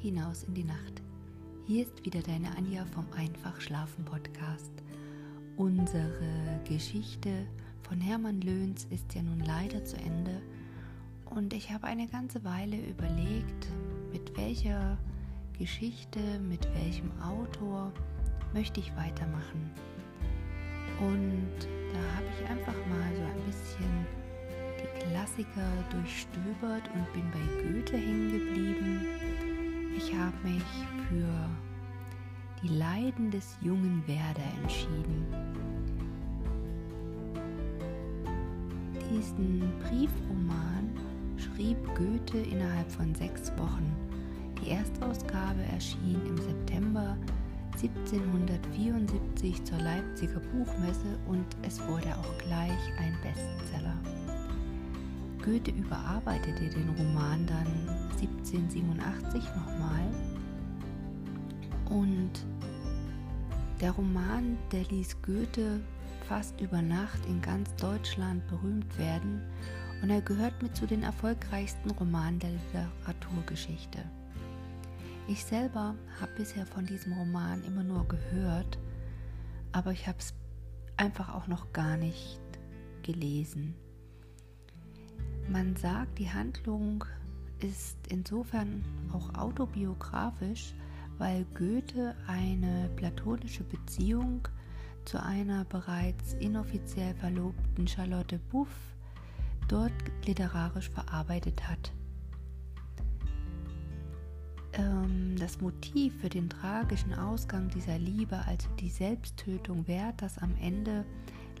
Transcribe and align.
hinaus 0.00 0.44
in 0.44 0.54
die 0.54 0.64
Nacht. 0.64 1.02
Hier 1.66 1.82
ist 1.82 2.04
wieder 2.04 2.22
deine 2.22 2.56
Anja 2.56 2.86
vom 2.86 3.06
Einfach 3.16 3.60
Schlafen 3.60 4.04
Podcast. 4.04 4.72
Unsere 5.56 6.60
Geschichte 6.66 7.46
von 7.82 8.00
Hermann 8.00 8.40
Löhns 8.40 8.86
ist 8.90 9.14
ja 9.14 9.22
nun 9.22 9.40
leider 9.40 9.84
zu 9.84 9.96
Ende 9.98 10.40
und 11.26 11.52
ich 11.52 11.70
habe 11.70 11.86
eine 11.86 12.06
ganze 12.08 12.42
Weile 12.44 12.76
überlegt, 12.76 13.68
mit 14.10 14.36
welcher 14.38 14.96
Geschichte, 15.58 16.18
mit 16.48 16.66
welchem 16.74 17.10
Autor 17.20 17.92
möchte 18.54 18.80
ich 18.80 18.96
weitermachen. 18.96 19.70
Und 20.98 21.68
da 21.92 22.16
habe 22.16 22.26
ich 22.38 22.48
einfach 22.48 22.86
mal 22.88 23.16
so 23.16 23.22
ein 23.22 23.46
bisschen 23.46 24.06
die 24.78 25.10
Klassiker 25.10 25.84
durchstöbert 25.90 26.88
und 26.94 27.12
bin 27.12 27.30
bei 27.30 27.62
Goethe 27.62 27.98
hängen 27.98 28.32
geblieben. 28.32 29.06
Ich 30.02 30.14
habe 30.14 30.36
mich 30.42 30.62
für 31.08 31.28
die 32.62 32.68
Leiden 32.68 33.30
des 33.30 33.58
jungen 33.60 34.02
Werder 34.06 34.48
entschieden. 34.62 35.26
Diesen 39.10 39.60
Briefroman 39.80 40.90
schrieb 41.36 41.76
Goethe 41.94 42.38
innerhalb 42.38 42.90
von 42.90 43.14
sechs 43.14 43.52
Wochen. 43.58 43.94
Die 44.62 44.70
Erstausgabe 44.70 45.62
erschien 45.70 46.20
im 46.26 46.38
September 46.38 47.14
1774 47.74 49.64
zur 49.64 49.78
Leipziger 49.80 50.40
Buchmesse 50.40 51.18
und 51.26 51.44
es 51.60 51.78
wurde 51.86 52.16
auch 52.16 52.38
gleich 52.38 52.98
ein 52.98 53.16
Bestseller. 53.22 54.19
Goethe 55.42 55.70
überarbeitete 55.70 56.68
den 56.68 56.90
Roman 56.90 57.46
dann 57.46 57.66
1787 58.20 59.42
nochmal 59.56 60.06
und 61.88 62.30
der 63.80 63.92
Roman, 63.92 64.58
der 64.70 64.84
ließ 64.84 65.22
Goethe 65.22 65.80
fast 66.28 66.60
über 66.60 66.82
Nacht 66.82 67.24
in 67.26 67.40
ganz 67.40 67.74
Deutschland 67.76 68.46
berühmt 68.48 68.98
werden 68.98 69.40
und 70.02 70.10
er 70.10 70.20
gehört 70.20 70.62
mit 70.62 70.76
zu 70.76 70.86
den 70.86 71.02
erfolgreichsten 71.02 71.90
Romanen 71.92 72.38
der 72.38 72.50
Literaturgeschichte. 72.50 73.98
Ich 75.28 75.44
selber 75.44 75.94
habe 76.20 76.32
bisher 76.36 76.66
von 76.66 76.84
diesem 76.84 77.12
Roman 77.14 77.64
immer 77.64 77.84
nur 77.84 78.06
gehört, 78.06 78.78
aber 79.72 79.92
ich 79.92 80.06
habe 80.06 80.18
es 80.18 80.34
einfach 80.96 81.34
auch 81.34 81.46
noch 81.46 81.72
gar 81.72 81.96
nicht 81.96 82.40
gelesen. 83.02 83.74
Man 85.50 85.74
sagt, 85.74 86.20
die 86.20 86.30
Handlung 86.30 87.04
ist 87.58 87.96
insofern 88.08 88.84
auch 89.12 89.34
autobiografisch, 89.34 90.74
weil 91.18 91.44
Goethe 91.58 92.14
eine 92.28 92.88
platonische 92.94 93.64
Beziehung 93.64 94.46
zu 95.04 95.20
einer 95.20 95.64
bereits 95.64 96.34
inoffiziell 96.34 97.14
verlobten 97.14 97.88
Charlotte 97.88 98.38
Buff 98.52 98.68
dort 99.66 99.92
literarisch 100.24 100.88
verarbeitet 100.88 101.68
hat. 101.68 101.92
Ähm, 104.74 105.34
das 105.36 105.60
Motiv 105.60 106.20
für 106.20 106.28
den 106.28 106.48
tragischen 106.48 107.12
Ausgang 107.12 107.68
dieser 107.70 107.98
Liebe, 107.98 108.38
also 108.46 108.68
die 108.78 108.88
Selbsttötung 108.88 109.88
Werthers 109.88 110.38
am 110.38 110.54
Ende, 110.60 111.04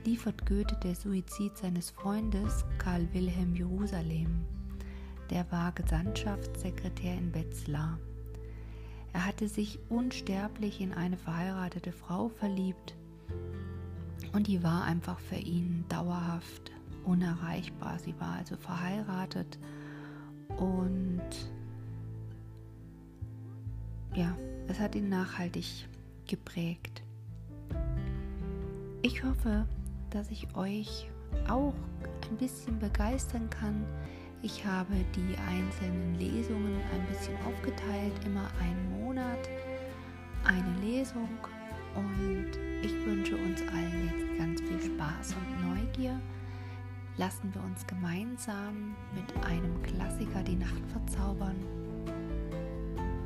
liefert 0.04 0.46
Goethe 0.46 0.76
der 0.82 0.94
Suizid 0.94 1.56
seines 1.58 1.90
Freundes 1.90 2.64
Karl 2.78 3.06
Wilhelm 3.12 3.54
Jerusalem. 3.54 4.44
Der 5.28 5.50
war 5.52 5.72
Gesandtschaftssekretär 5.72 7.14
in 7.14 7.34
Wetzlar. 7.34 7.98
Er 9.12 9.26
hatte 9.26 9.48
sich 9.48 9.78
unsterblich 9.88 10.80
in 10.80 10.92
eine 10.92 11.16
verheiratete 11.16 11.92
Frau 11.92 12.28
verliebt 12.28 12.94
und 14.32 14.46
die 14.46 14.62
war 14.62 14.84
einfach 14.84 15.18
für 15.18 15.36
ihn 15.36 15.84
dauerhaft 15.88 16.70
unerreichbar. 17.04 17.98
Sie 17.98 18.14
war 18.20 18.36
also 18.36 18.56
verheiratet 18.56 19.58
und 20.56 21.20
ja, 24.14 24.36
es 24.68 24.78
hat 24.80 24.94
ihn 24.94 25.08
nachhaltig 25.08 25.88
geprägt. 26.26 27.02
Ich 29.02 29.24
hoffe, 29.24 29.66
dass 30.10 30.30
ich 30.30 30.46
euch 30.54 31.10
auch 31.48 31.74
ein 32.30 32.36
bisschen 32.36 32.78
begeistern 32.78 33.48
kann. 33.50 33.84
Ich 34.42 34.64
habe 34.64 34.94
die 35.14 35.36
einzelnen 35.48 36.14
Lesungen 36.18 36.80
ein 36.92 37.06
bisschen 37.08 37.36
aufgeteilt, 37.46 38.12
immer 38.24 38.48
einen 38.60 39.04
Monat 39.04 39.48
eine 40.44 40.74
Lesung 40.80 41.28
und 41.94 42.50
ich 42.82 42.92
wünsche 43.04 43.36
uns 43.36 43.60
allen 43.72 44.08
jetzt 44.08 44.38
ganz 44.38 44.60
viel 44.62 44.80
Spaß 44.80 45.34
und 45.34 45.68
Neugier. 45.68 46.18
Lassen 47.18 47.52
wir 47.52 47.62
uns 47.62 47.86
gemeinsam 47.86 48.96
mit 49.14 49.44
einem 49.44 49.82
Klassiker 49.82 50.42
die 50.42 50.56
Nacht 50.56 50.82
verzaubern 50.90 51.56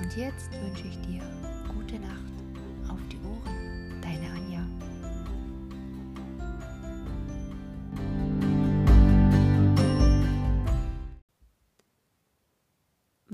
Und 0.00 0.16
jetzt 0.16 0.50
wünsche 0.52 0.88
ich 0.88 0.98
dir 1.00 1.20
gute 1.68 1.98
Nacht. 1.98 2.32
Auf 2.88 3.00
die 3.08 3.20
Ohren, 3.26 4.00
deine 4.00 4.30
Anja. 4.30 4.64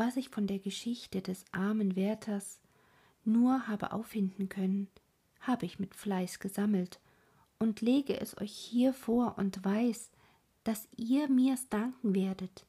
was 0.00 0.16
ich 0.16 0.30
von 0.30 0.46
der 0.46 0.58
Geschichte 0.58 1.20
des 1.20 1.44
armen 1.52 1.94
Wärters 1.94 2.58
nur 3.24 3.68
habe 3.68 3.92
auffinden 3.92 4.48
können, 4.48 4.88
habe 5.40 5.66
ich 5.66 5.78
mit 5.78 5.94
Fleiß 5.94 6.38
gesammelt 6.38 7.00
und 7.60 7.82
lege 7.82 8.18
es 8.18 8.36
euch 8.38 8.52
hier 8.52 8.92
vor 8.92 9.38
und 9.38 9.64
weiß, 9.64 10.10
dass 10.64 10.88
ihr 10.96 11.28
mir's 11.28 11.68
danken 11.68 12.14
werdet. 12.14 12.66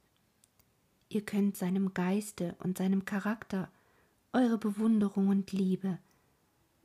Ihr 1.08 1.22
könnt 1.22 1.56
seinem 1.56 1.92
Geiste 1.94 2.54
und 2.60 2.78
seinem 2.78 3.04
Charakter 3.04 3.70
eure 4.32 4.58
Bewunderung 4.58 5.28
und 5.28 5.50
Liebe, 5.52 5.98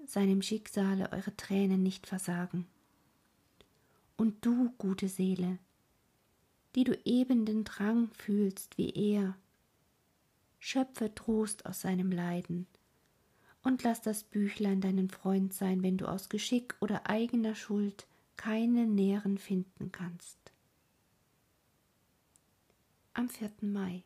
seinem 0.05 0.41
Schicksale 0.41 1.11
eure 1.11 1.35
Tränen 1.35 1.83
nicht 1.83 2.07
versagen. 2.07 2.65
Und 4.15 4.45
du, 4.45 4.71
gute 4.77 5.09
Seele, 5.09 5.59
die 6.75 6.85
du 6.85 6.97
eben 7.05 7.45
den 7.45 7.65
Drang 7.65 8.09
fühlst 8.11 8.77
wie 8.77 8.89
er, 8.89 9.37
schöpfe 10.59 11.13
Trost 11.13 11.65
aus 11.65 11.81
seinem 11.81 12.11
Leiden 12.11 12.67
und 13.67 13.83
lass 13.83 14.01
das 14.01 14.23
Büchlein 14.23 14.79
deinen 14.79 15.09
Freund 15.09 15.53
sein, 15.53 15.83
wenn 15.83 15.97
du 15.97 16.07
aus 16.07 16.29
Geschick 16.29 16.75
oder 16.79 17.09
eigener 17.09 17.53
Schuld 17.53 18.07
keine 18.37 18.87
näheren 18.87 19.37
finden 19.37 19.91
kannst. 19.91 20.37
Am 23.13 23.27
4. 23.27 23.51
Mai. 23.59 24.03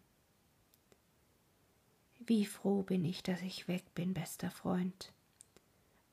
Wie 2.25 2.45
froh 2.45 2.81
bin 2.81 3.05
ich, 3.05 3.21
dass 3.21 3.43
ich 3.43 3.67
weg 3.67 3.83
bin, 3.93 4.15
bester 4.15 4.49
Freund. 4.49 5.13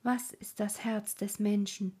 Was 0.03 0.31
ist 0.31 0.59
das 0.59 0.83
Herz 0.83 1.15
des 1.15 1.39
Menschen, 1.39 1.95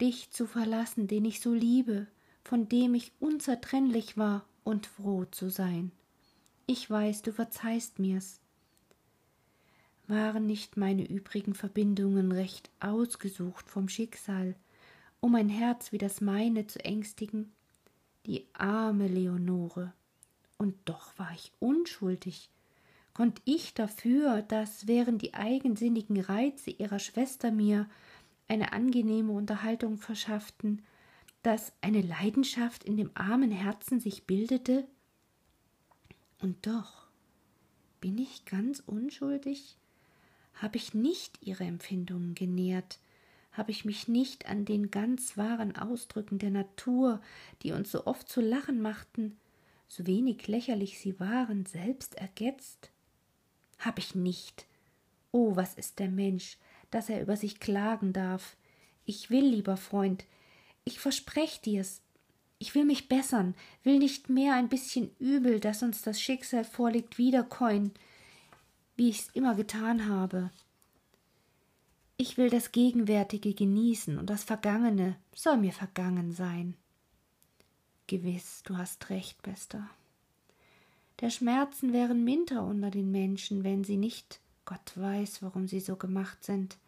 dich 0.00 0.30
zu 0.30 0.46
verlassen, 0.46 1.08
den 1.08 1.24
ich 1.24 1.40
so 1.40 1.52
liebe, 1.52 2.06
von 2.44 2.68
dem 2.68 2.94
ich 2.94 3.10
unzertrennlich 3.18 4.16
war 4.16 4.46
und 4.62 4.86
froh 4.86 5.24
zu 5.24 5.50
sein. 5.50 5.90
Ich 6.66 6.88
weiß, 6.88 7.22
du 7.22 7.32
verzeihst 7.32 7.98
mir's. 7.98 8.40
Waren 10.08 10.46
nicht 10.46 10.76
meine 10.76 11.06
übrigen 11.06 11.54
Verbindungen 11.54 12.30
recht 12.32 12.70
ausgesucht 12.80 13.68
vom 13.68 13.88
Schicksal, 13.88 14.54
um 15.20 15.34
ein 15.34 15.48
Herz 15.48 15.90
wie 15.92 15.98
das 15.98 16.20
meine 16.20 16.66
zu 16.66 16.84
ängstigen? 16.84 17.52
Die 18.26 18.46
arme 18.52 19.08
Leonore. 19.08 19.92
Und 20.58 20.76
doch 20.84 21.18
war 21.18 21.32
ich 21.34 21.52
unschuldig. 21.58 22.50
Konnt 23.14 23.40
ich 23.44 23.74
dafür, 23.74 24.42
dass 24.42 24.86
während 24.86 25.22
die 25.22 25.34
eigensinnigen 25.34 26.20
Reize 26.20 26.70
ihrer 26.70 26.98
Schwester 26.98 27.50
mir 27.50 27.88
eine 28.48 28.72
angenehme 28.72 29.32
Unterhaltung 29.32 29.98
verschafften, 29.98 30.82
dass 31.42 31.72
eine 31.80 32.02
Leidenschaft 32.02 32.84
in 32.84 32.96
dem 32.96 33.10
armen 33.14 33.50
Herzen 33.50 34.00
sich 34.00 34.24
bildete, 34.24 34.86
und 36.40 36.66
doch 36.66 37.06
bin 38.00 38.18
ich 38.18 38.44
ganz 38.44 38.80
unschuldig? 38.80 39.76
Habe 40.56 40.76
ich 40.76 40.92
nicht 40.92 41.38
ihre 41.40 41.64
Empfindungen 41.64 42.34
genährt? 42.34 42.98
Habe 43.52 43.70
ich 43.70 43.84
mich 43.84 44.08
nicht 44.08 44.46
an 44.46 44.64
den 44.64 44.90
ganz 44.90 45.36
wahren 45.36 45.76
Ausdrücken 45.76 46.38
der 46.38 46.50
Natur, 46.50 47.22
die 47.62 47.72
uns 47.72 47.90
so 47.90 48.06
oft 48.06 48.28
zu 48.28 48.40
lachen 48.40 48.82
machten, 48.82 49.36
so 49.88 50.06
wenig 50.06 50.46
lächerlich 50.46 50.98
sie 50.98 51.18
waren, 51.18 51.64
selbst 51.64 52.16
ergetzt? 52.16 52.90
Habe 53.78 54.00
ich 54.00 54.14
nicht, 54.14 54.66
Oh, 55.38 55.54
was 55.54 55.74
ist 55.74 55.98
der 55.98 56.08
Mensch, 56.08 56.56
dass 56.90 57.10
er 57.10 57.20
über 57.20 57.36
sich 57.36 57.60
klagen 57.60 58.14
darf. 58.14 58.56
Ich 59.04 59.28
will, 59.28 59.44
lieber 59.44 59.76
Freund, 59.76 60.24
ich 60.84 60.98
versprech 60.98 61.60
dir's. 61.60 62.00
Ich 62.58 62.74
will 62.74 62.86
mich 62.86 63.08
bessern, 63.08 63.54
will 63.82 63.98
nicht 63.98 64.30
mehr 64.30 64.54
ein 64.54 64.70
bisschen 64.70 65.10
Übel, 65.18 65.60
das 65.60 65.82
uns 65.82 66.00
das 66.00 66.22
Schicksal 66.22 66.64
vorlegt, 66.64 67.18
wiederkäuen, 67.18 67.92
wie 68.96 69.10
ich's 69.10 69.30
immer 69.34 69.54
getan 69.54 70.08
habe. 70.08 70.50
Ich 72.16 72.38
will 72.38 72.48
das 72.48 72.72
Gegenwärtige 72.72 73.52
genießen 73.52 74.18
und 74.18 74.30
das 74.30 74.42
Vergangene 74.42 75.16
soll 75.34 75.58
mir 75.58 75.72
vergangen 75.72 76.32
sein. 76.32 76.74
Gewiss, 78.06 78.62
du 78.64 78.76
hast 78.76 79.10
recht, 79.10 79.42
Bester. 79.42 79.88
Der 81.20 81.30
Schmerzen 81.30 81.92
wären 81.92 82.24
minder 82.24 82.64
unter 82.64 82.90
den 82.90 83.10
Menschen, 83.10 83.64
wenn 83.64 83.84
sie 83.84 83.96
nicht, 83.96 84.40
Gott 84.64 84.92
weiß, 84.94 85.42
warum 85.42 85.66
sie 85.66 85.80
so 85.80 85.96
gemacht 85.96 86.44
sind, 86.44 86.78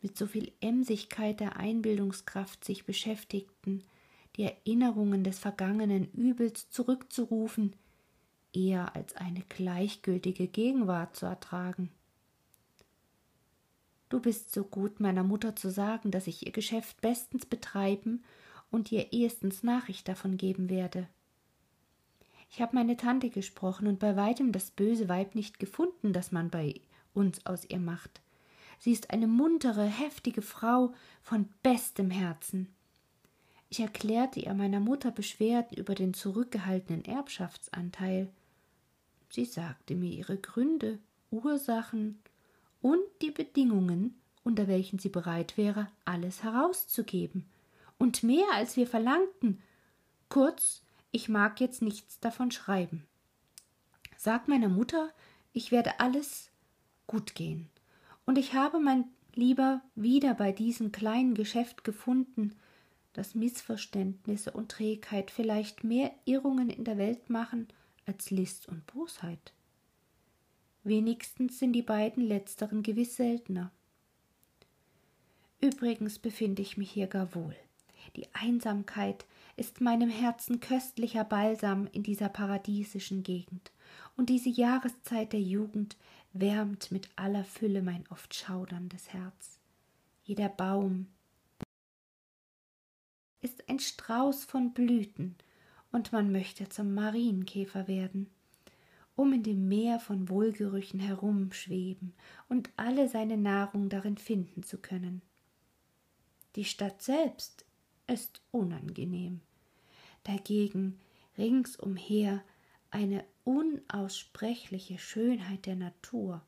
mit 0.00 0.16
so 0.16 0.26
viel 0.26 0.52
Emsigkeit 0.60 1.40
der 1.40 1.56
Einbildungskraft 1.56 2.64
sich 2.64 2.84
beschäftigten, 2.84 3.82
die 4.36 4.44
Erinnerungen 4.44 5.24
des 5.24 5.38
vergangenen 5.38 6.10
Übels 6.12 6.70
zurückzurufen, 6.70 7.74
eher 8.52 8.94
als 8.94 9.16
eine 9.16 9.42
gleichgültige 9.48 10.46
Gegenwart 10.46 11.16
zu 11.16 11.26
ertragen. 11.26 11.90
Du 14.08 14.20
bist 14.20 14.52
so 14.52 14.64
gut, 14.64 15.00
meiner 15.00 15.22
Mutter 15.22 15.56
zu 15.56 15.70
sagen, 15.70 16.10
dass 16.10 16.26
ich 16.26 16.44
ihr 16.46 16.52
Geschäft 16.52 17.00
bestens 17.00 17.46
betreiben 17.46 18.22
und 18.70 18.92
ihr 18.92 19.12
ehestens 19.12 19.62
Nachricht 19.62 20.06
davon 20.06 20.36
geben 20.36 20.68
werde. 20.68 21.08
Ich 22.50 22.60
habe 22.60 22.76
meine 22.76 22.98
Tante 22.98 23.30
gesprochen 23.30 23.86
und 23.86 23.98
bei 23.98 24.14
weitem 24.14 24.52
das 24.52 24.70
böse 24.70 25.08
Weib 25.08 25.34
nicht 25.34 25.58
gefunden, 25.58 26.12
das 26.12 26.32
man 26.32 26.50
bei 26.50 26.74
uns 27.14 27.46
aus 27.46 27.64
ihr 27.64 27.78
macht. 27.78 28.20
Sie 28.78 28.92
ist 28.92 29.10
eine 29.10 29.26
muntere, 29.26 29.86
heftige 29.86 30.42
Frau 30.42 30.92
von 31.22 31.48
bestem 31.62 32.10
Herzen. 32.10 32.68
Ich 33.70 33.80
erklärte 33.80 34.40
ihr 34.40 34.52
meiner 34.52 34.80
Mutter 34.80 35.10
Beschwerden 35.10 35.78
über 35.78 35.94
den 35.94 36.12
zurückgehaltenen 36.12 37.06
Erbschaftsanteil. 37.06 38.28
Sie 39.32 39.46
sagte 39.46 39.94
mir 39.94 40.10
ihre 40.10 40.36
Gründe, 40.36 40.98
Ursachen 41.30 42.18
und 42.82 43.00
die 43.22 43.30
Bedingungen, 43.30 44.20
unter 44.44 44.68
welchen 44.68 44.98
sie 44.98 45.08
bereit 45.08 45.56
wäre, 45.56 45.88
alles 46.04 46.42
herauszugeben. 46.42 47.46
Und 47.96 48.22
mehr 48.22 48.44
als 48.52 48.76
wir 48.76 48.86
verlangten. 48.86 49.62
Kurz, 50.28 50.82
ich 51.12 51.30
mag 51.30 51.62
jetzt 51.62 51.80
nichts 51.80 52.20
davon 52.20 52.50
schreiben. 52.50 53.06
Sag 54.18 54.48
meiner 54.48 54.68
Mutter, 54.68 55.08
ich 55.54 55.72
werde 55.72 55.98
alles 55.98 56.50
gut 57.06 57.34
gehen. 57.34 57.70
Und 58.26 58.36
ich 58.36 58.52
habe 58.52 58.80
mein 58.80 59.06
Lieber 59.34 59.80
wieder 59.94 60.34
bei 60.34 60.52
diesem 60.52 60.92
kleinen 60.92 61.32
Geschäft 61.32 61.84
gefunden, 61.84 62.54
das 63.14 63.34
Missverständnisse 63.34 64.50
und 64.50 64.70
Trägheit 64.70 65.30
vielleicht 65.30 65.84
mehr 65.84 66.12
Irrungen 66.26 66.68
in 66.68 66.84
der 66.84 66.98
Welt 66.98 67.30
machen 67.30 67.68
als 68.12 68.30
List 68.30 68.68
und 68.68 68.86
Bosheit. 68.86 69.54
Wenigstens 70.84 71.58
sind 71.58 71.72
die 71.72 71.82
beiden 71.82 72.22
letzteren 72.22 72.82
gewiss 72.82 73.16
seltener. 73.16 73.70
Übrigens 75.62 76.18
befinde 76.18 76.60
ich 76.60 76.76
mich 76.76 76.90
hier 76.90 77.06
gar 77.06 77.34
wohl. 77.34 77.56
Die 78.16 78.26
Einsamkeit 78.34 79.24
ist 79.56 79.80
meinem 79.80 80.10
Herzen 80.10 80.60
köstlicher 80.60 81.24
Balsam 81.24 81.88
in 81.92 82.02
dieser 82.02 82.28
paradiesischen 82.28 83.22
Gegend, 83.22 83.72
und 84.18 84.28
diese 84.28 84.50
Jahreszeit 84.50 85.32
der 85.32 85.40
Jugend 85.40 85.96
wärmt 86.34 86.92
mit 86.92 87.08
aller 87.16 87.44
Fülle 87.44 87.80
mein 87.80 88.04
oft 88.10 88.34
schauderndes 88.34 89.14
Herz. 89.14 89.58
Jeder 90.24 90.50
Baum 90.50 91.06
ist 93.40 93.68
ein 93.70 93.78
Strauß 93.78 94.44
von 94.44 94.74
Blüten, 94.74 95.34
und 95.92 96.12
man 96.12 96.32
möchte 96.32 96.68
zum 96.68 96.94
Marienkäfer 96.94 97.86
werden 97.86 98.28
um 99.14 99.32
in 99.32 99.42
dem 99.42 99.68
Meer 99.68 100.00
von 100.00 100.28
Wohlgerüchen 100.28 101.00
herumschweben 101.00 102.14
und 102.48 102.70
alle 102.76 103.08
seine 103.08 103.36
Nahrung 103.36 103.88
darin 103.88 104.16
finden 104.16 104.62
zu 104.62 104.78
können. 104.78 105.22
Die 106.56 106.64
Stadt 106.64 107.02
selbst 107.02 107.64
ist 108.06 108.42
unangenehm, 108.50 109.40
dagegen 110.24 110.98
ringsumher 111.36 112.42
eine 112.90 113.24
unaussprechliche 113.44 114.98
Schönheit 114.98 115.66
der 115.66 115.76
Natur. 115.76 116.42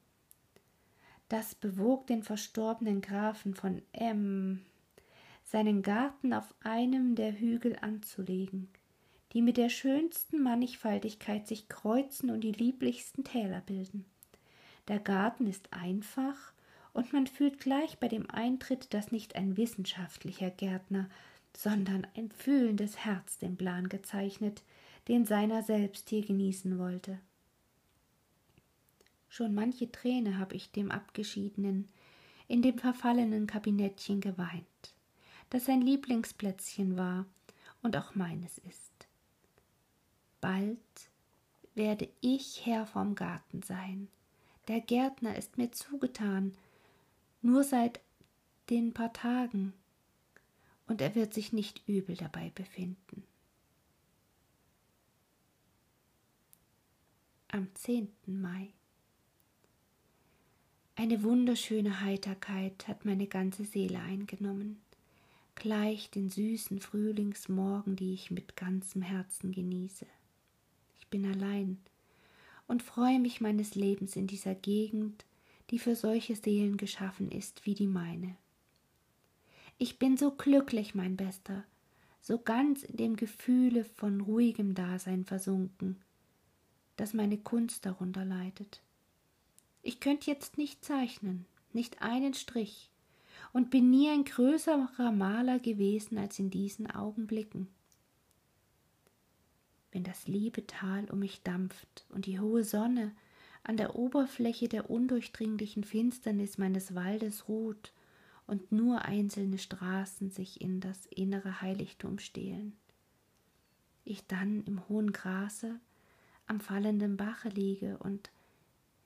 Das 1.28 1.54
bewog 1.54 2.06
den 2.06 2.22
verstorbenen 2.22 3.00
Grafen 3.00 3.54
von 3.54 3.82
M, 3.92 4.64
seinen 5.42 5.82
Garten 5.82 6.32
auf 6.32 6.54
einem 6.60 7.14
der 7.14 7.38
Hügel 7.38 7.76
anzulegen, 7.80 8.68
die 9.34 9.42
mit 9.42 9.56
der 9.56 9.68
schönsten 9.68 10.42
Mannigfaltigkeit 10.42 11.46
sich 11.46 11.68
kreuzen 11.68 12.30
und 12.30 12.40
die 12.40 12.52
lieblichsten 12.52 13.24
Täler 13.24 13.60
bilden. 13.60 14.06
Der 14.88 15.00
Garten 15.00 15.46
ist 15.46 15.72
einfach, 15.72 16.52
und 16.92 17.12
man 17.12 17.26
fühlt 17.26 17.58
gleich 17.58 17.98
bei 17.98 18.06
dem 18.06 18.30
Eintritt, 18.30 18.94
dass 18.94 19.10
nicht 19.10 19.34
ein 19.34 19.56
wissenschaftlicher 19.56 20.50
Gärtner, 20.50 21.10
sondern 21.56 22.06
ein 22.16 22.30
fühlendes 22.30 23.04
Herz 23.04 23.38
den 23.38 23.56
Plan 23.56 23.88
gezeichnet, 23.88 24.62
den 25.08 25.24
seiner 25.24 25.64
selbst 25.64 26.08
hier 26.08 26.24
genießen 26.24 26.78
wollte. 26.78 27.18
Schon 29.28 29.52
manche 29.52 29.90
Träne 29.90 30.38
habe 30.38 30.54
ich 30.54 30.70
dem 30.70 30.92
Abgeschiedenen 30.92 31.88
in 32.46 32.62
dem 32.62 32.78
verfallenen 32.78 33.48
Kabinettchen 33.48 34.20
geweint, 34.20 34.94
das 35.50 35.64
sein 35.64 35.80
Lieblingsplätzchen 35.80 36.96
war 36.96 37.26
und 37.82 37.96
auch 37.96 38.14
meines 38.14 38.58
ist. 38.58 38.93
Bald 40.44 40.78
werde 41.74 42.06
ich 42.20 42.66
Herr 42.66 42.86
vom 42.86 43.14
Garten 43.14 43.62
sein. 43.62 44.08
Der 44.68 44.82
Gärtner 44.82 45.38
ist 45.38 45.56
mir 45.56 45.72
zugetan, 45.72 46.54
nur 47.40 47.64
seit 47.64 48.02
den 48.68 48.92
paar 48.92 49.14
Tagen, 49.14 49.72
und 50.86 51.00
er 51.00 51.14
wird 51.14 51.32
sich 51.32 51.54
nicht 51.54 51.88
übel 51.88 52.14
dabei 52.14 52.52
befinden. 52.54 53.24
Am 57.48 57.74
10. 57.74 58.12
Mai. 58.26 58.68
Eine 60.94 61.22
wunderschöne 61.22 62.02
Heiterkeit 62.02 62.86
hat 62.86 63.06
meine 63.06 63.28
ganze 63.28 63.64
Seele 63.64 63.98
eingenommen, 63.98 64.82
gleich 65.54 66.10
den 66.10 66.28
süßen 66.28 66.80
Frühlingsmorgen, 66.80 67.96
die 67.96 68.12
ich 68.12 68.30
mit 68.30 68.56
ganzem 68.56 69.00
Herzen 69.00 69.50
genieße 69.50 70.04
bin 71.14 71.30
allein 71.30 71.78
und 72.66 72.82
freue 72.82 73.20
mich 73.20 73.40
meines 73.40 73.76
Lebens 73.76 74.16
in 74.16 74.26
dieser 74.26 74.56
Gegend, 74.56 75.24
die 75.70 75.78
für 75.78 75.94
solche 75.94 76.34
Seelen 76.34 76.76
geschaffen 76.76 77.30
ist 77.30 77.64
wie 77.66 77.74
die 77.74 77.86
meine. 77.86 78.34
Ich 79.78 80.00
bin 80.00 80.16
so 80.16 80.32
glücklich, 80.32 80.96
mein 80.96 81.16
Bester, 81.16 81.62
so 82.20 82.36
ganz 82.36 82.82
in 82.82 82.96
dem 82.96 83.14
Gefühle 83.14 83.84
von 83.84 84.22
ruhigem 84.22 84.74
Dasein 84.74 85.24
versunken, 85.24 86.02
dass 86.96 87.14
meine 87.14 87.38
Kunst 87.38 87.86
darunter 87.86 88.24
leidet. 88.24 88.82
Ich 89.82 90.00
könnte 90.00 90.28
jetzt 90.28 90.58
nicht 90.58 90.84
zeichnen, 90.84 91.46
nicht 91.72 92.02
einen 92.02 92.34
Strich, 92.34 92.90
und 93.52 93.70
bin 93.70 93.88
nie 93.88 94.08
ein 94.08 94.24
größerer 94.24 95.12
Maler 95.12 95.60
gewesen 95.60 96.18
als 96.18 96.40
in 96.40 96.50
diesen 96.50 96.90
Augenblicken 96.90 97.68
wenn 99.94 100.02
das 100.02 100.26
liebe 100.26 100.66
Tal 100.66 101.04
um 101.10 101.20
mich 101.20 101.42
dampft 101.44 102.04
und 102.08 102.26
die 102.26 102.40
hohe 102.40 102.64
Sonne 102.64 103.12
an 103.62 103.76
der 103.76 103.94
Oberfläche 103.94 104.68
der 104.68 104.90
undurchdringlichen 104.90 105.84
Finsternis 105.84 106.58
meines 106.58 106.96
Waldes 106.96 107.48
ruht 107.48 107.92
und 108.48 108.72
nur 108.72 109.02
einzelne 109.02 109.56
Straßen 109.56 110.30
sich 110.30 110.60
in 110.60 110.80
das 110.80 111.06
innere 111.06 111.62
Heiligtum 111.62 112.18
stehlen. 112.18 112.76
Ich 114.04 114.26
dann 114.26 114.64
im 114.64 114.86
hohen 114.88 115.12
Grase 115.12 115.78
am 116.46 116.60
fallenden 116.60 117.16
Bache 117.16 117.48
liege 117.48 117.96
und 117.98 118.30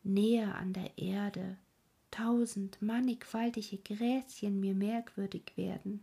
näher 0.03 0.55
an 0.55 0.73
der 0.73 0.97
Erde 0.97 1.59
tausend 2.11 2.81
mannigfaltige 2.81 3.77
Gräschen 3.77 4.59
mir 4.59 4.75
merkwürdig 4.75 5.53
werden 5.57 6.03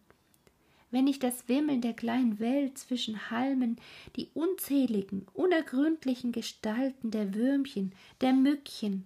wenn 0.96 1.08
ich 1.08 1.20
das 1.20 1.50
Wimmeln 1.50 1.82
der 1.82 1.94
kleinen 1.94 2.40
Welt 2.40 2.78
zwischen 2.78 3.30
Halmen, 3.30 3.76
die 4.16 4.30
unzähligen, 4.34 5.28
unergründlichen 5.34 6.32
Gestalten 6.32 7.12
der 7.12 7.36
Würmchen, 7.36 7.94
der 8.22 8.32
Mückchen 8.32 9.04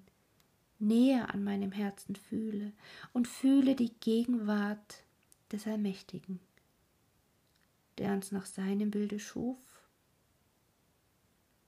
näher 0.77 1.33
an 1.33 1.43
meinem 1.43 1.71
Herzen 1.71 2.15
fühle 2.15 2.73
und 3.11 3.27
fühle 3.27 3.75
die 3.75 3.91
Gegenwart 4.01 5.01
des 5.51 5.65
Allmächtigen, 5.65 6.39
der 7.97 8.13
uns 8.13 8.31
nach 8.31 8.45
seinem 8.45 8.91
Bilde 8.91 9.17
schuf, 9.17 9.57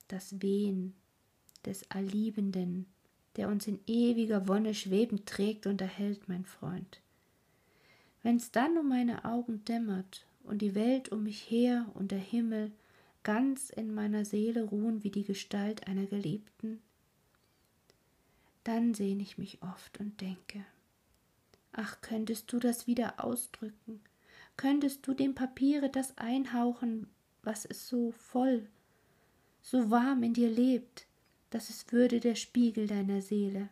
das 0.07 0.39
Wehen 0.39 0.93
des 1.65 1.89
Allliebenden 1.89 2.85
der 3.37 3.47
uns 3.47 3.67
in 3.67 3.79
ewiger 3.87 4.47
Wonne 4.47 4.73
schwebend 4.73 5.25
trägt 5.25 5.65
und 5.65 5.81
erhält, 5.81 6.27
mein 6.27 6.45
Freund. 6.45 7.01
Wenn's 8.23 8.51
dann 8.51 8.77
um 8.77 8.87
meine 8.87 9.25
Augen 9.25 9.65
dämmert 9.65 10.25
und 10.43 10.61
die 10.61 10.75
Welt 10.75 11.11
um 11.11 11.23
mich 11.23 11.49
her 11.49 11.89
und 11.95 12.11
der 12.11 12.19
Himmel 12.19 12.71
ganz 13.23 13.69
in 13.69 13.93
meiner 13.93 14.25
Seele 14.25 14.63
ruhen 14.63 15.03
wie 15.03 15.11
die 15.11 15.23
Gestalt 15.23 15.87
einer 15.87 16.05
Geliebten, 16.05 16.81
dann 18.63 18.93
sehn 18.93 19.19
ich 19.19 19.37
mich 19.37 19.61
oft 19.61 19.99
und 19.99 20.21
denke, 20.21 20.63
ach, 21.71 22.01
könntest 22.01 22.51
du 22.51 22.59
das 22.59 22.87
wieder 22.87 23.23
ausdrücken, 23.23 24.01
könntest 24.57 25.05
du 25.07 25.13
dem 25.13 25.33
Papiere 25.33 25.89
das 25.89 26.17
einhauchen, 26.17 27.07
was 27.43 27.65
es 27.65 27.87
so 27.87 28.11
voll, 28.11 28.67
so 29.61 29.89
warm 29.89 30.23
in 30.23 30.33
dir 30.33 30.49
lebt, 30.49 31.07
dass 31.49 31.69
es 31.69 31.91
würde 31.91 32.19
der 32.19 32.35
Spiegel 32.35 32.87
deiner 32.87 33.21
Seele. 33.21 33.69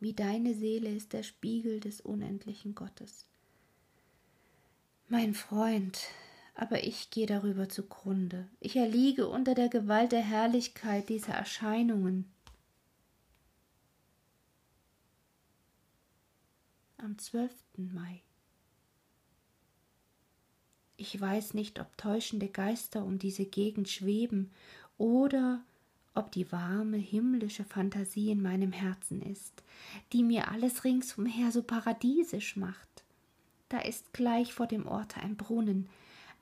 Wie 0.00 0.12
deine 0.12 0.54
Seele 0.54 0.90
ist 0.90 1.12
der 1.12 1.22
Spiegel 1.22 1.80
des 1.80 2.00
unendlichen 2.00 2.74
Gottes. 2.74 3.26
Mein 5.08 5.34
Freund, 5.34 6.00
aber 6.54 6.84
ich 6.84 7.10
gehe 7.10 7.26
darüber 7.26 7.68
zugrunde. 7.68 8.48
Ich 8.60 8.76
erliege 8.76 9.28
unter 9.28 9.54
der 9.54 9.68
Gewalt 9.68 10.12
der 10.12 10.22
Herrlichkeit 10.22 11.08
dieser 11.08 11.34
Erscheinungen. 11.34 12.30
Am 16.98 17.16
12. 17.18 17.52
Mai. 17.76 18.22
Ich 20.96 21.18
weiß 21.20 21.54
nicht, 21.54 21.78
ob 21.78 21.96
täuschende 21.96 22.48
Geister 22.48 23.04
um 23.04 23.18
diese 23.18 23.44
Gegend 23.44 23.88
schweben 23.88 24.50
oder 24.98 25.62
ob 26.16 26.32
die 26.32 26.50
warme 26.50 26.96
himmlische 26.96 27.64
Fantasie 27.64 28.30
in 28.30 28.42
meinem 28.42 28.72
Herzen 28.72 29.20
ist, 29.22 29.62
die 30.12 30.22
mir 30.22 30.50
alles 30.50 30.84
ringsumher 30.84 31.52
so 31.52 31.62
paradiesisch 31.62 32.56
macht. 32.56 33.04
Da 33.68 33.80
ist 33.80 34.12
gleich 34.12 34.54
vor 34.54 34.66
dem 34.66 34.86
Orte 34.86 35.20
ein 35.20 35.36
Brunnen, 35.36 35.88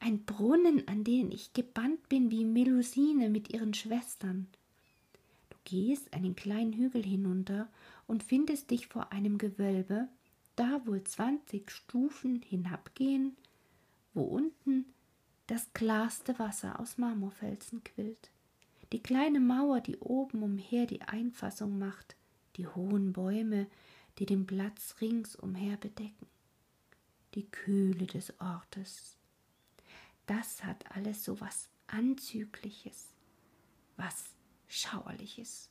ein 0.00 0.24
Brunnen, 0.24 0.86
an 0.86 1.02
den 1.02 1.32
ich 1.32 1.52
gebannt 1.54 2.08
bin 2.08 2.30
wie 2.30 2.44
Melusine 2.44 3.30
mit 3.30 3.52
ihren 3.52 3.74
Schwestern. 3.74 4.46
Du 5.50 5.56
gehst 5.64 6.12
einen 6.12 6.36
kleinen 6.36 6.72
Hügel 6.72 7.02
hinunter 7.02 7.68
und 8.06 8.22
findest 8.22 8.70
dich 8.70 8.86
vor 8.86 9.12
einem 9.12 9.38
Gewölbe, 9.38 10.08
da 10.56 10.86
wohl 10.86 11.02
zwanzig 11.04 11.70
Stufen 11.70 12.42
hinabgehen, 12.42 13.36
wo 14.12 14.22
unten 14.22 14.86
das 15.46 15.72
klarste 15.72 16.38
Wasser 16.38 16.78
aus 16.78 16.96
Marmorfelsen 16.98 17.82
quillt 17.82 18.30
die 18.94 19.02
kleine 19.02 19.40
Mauer, 19.40 19.80
die 19.80 19.96
oben 19.96 20.44
umher 20.44 20.86
die 20.86 21.02
Einfassung 21.02 21.80
macht, 21.80 22.14
die 22.54 22.68
hohen 22.68 23.12
Bäume, 23.12 23.66
die 24.18 24.24
den 24.24 24.46
Platz 24.46 24.94
ringsumher 25.00 25.76
bedecken, 25.78 26.28
die 27.34 27.50
Kühle 27.50 28.06
des 28.06 28.38
Ortes. 28.38 29.16
Das 30.26 30.62
hat 30.62 30.94
alles 30.94 31.24
so 31.24 31.40
was 31.40 31.70
Anzügliches, 31.88 33.08
was 33.96 34.26
Schauerliches. 34.68 35.70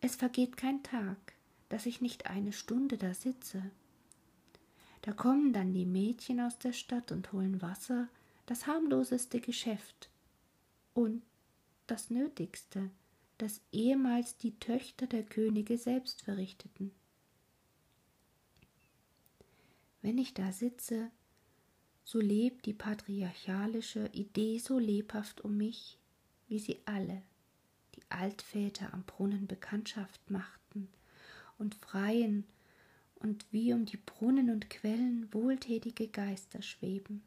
Es 0.00 0.16
vergeht 0.16 0.56
kein 0.56 0.82
Tag, 0.82 1.34
dass 1.68 1.84
ich 1.84 2.00
nicht 2.00 2.24
eine 2.24 2.54
Stunde 2.54 2.96
da 2.96 3.12
sitze. 3.12 3.70
Da 5.02 5.12
kommen 5.12 5.52
dann 5.52 5.74
die 5.74 5.84
Mädchen 5.84 6.40
aus 6.40 6.58
der 6.58 6.72
Stadt 6.72 7.12
und 7.12 7.34
holen 7.34 7.60
Wasser, 7.60 8.08
das 8.46 8.66
harmloseste 8.66 9.40
Geschäft. 9.42 10.08
Und 10.94 11.22
das 11.86 12.10
Nötigste, 12.10 12.90
das 13.38 13.60
ehemals 13.72 14.36
die 14.36 14.58
Töchter 14.58 15.06
der 15.06 15.22
Könige 15.22 15.78
selbst 15.78 16.22
verrichteten. 16.22 16.92
Wenn 20.02 20.18
ich 20.18 20.34
da 20.34 20.52
sitze, 20.52 21.10
so 22.04 22.20
lebt 22.20 22.66
die 22.66 22.74
patriarchalische 22.74 24.10
Idee 24.12 24.58
so 24.58 24.78
lebhaft 24.78 25.40
um 25.40 25.56
mich, 25.56 25.98
wie 26.48 26.58
sie 26.58 26.78
alle, 26.84 27.22
die 27.94 28.02
Altväter 28.10 28.92
am 28.92 29.04
Brunnen 29.04 29.46
Bekanntschaft 29.46 30.30
machten 30.30 30.88
und 31.58 31.74
freien 31.74 32.44
und 33.14 33.46
wie 33.50 33.72
um 33.72 33.86
die 33.86 33.96
Brunnen 33.96 34.50
und 34.50 34.68
Quellen 34.68 35.32
wohltätige 35.32 36.08
Geister 36.08 36.60
schweben. 36.60 37.22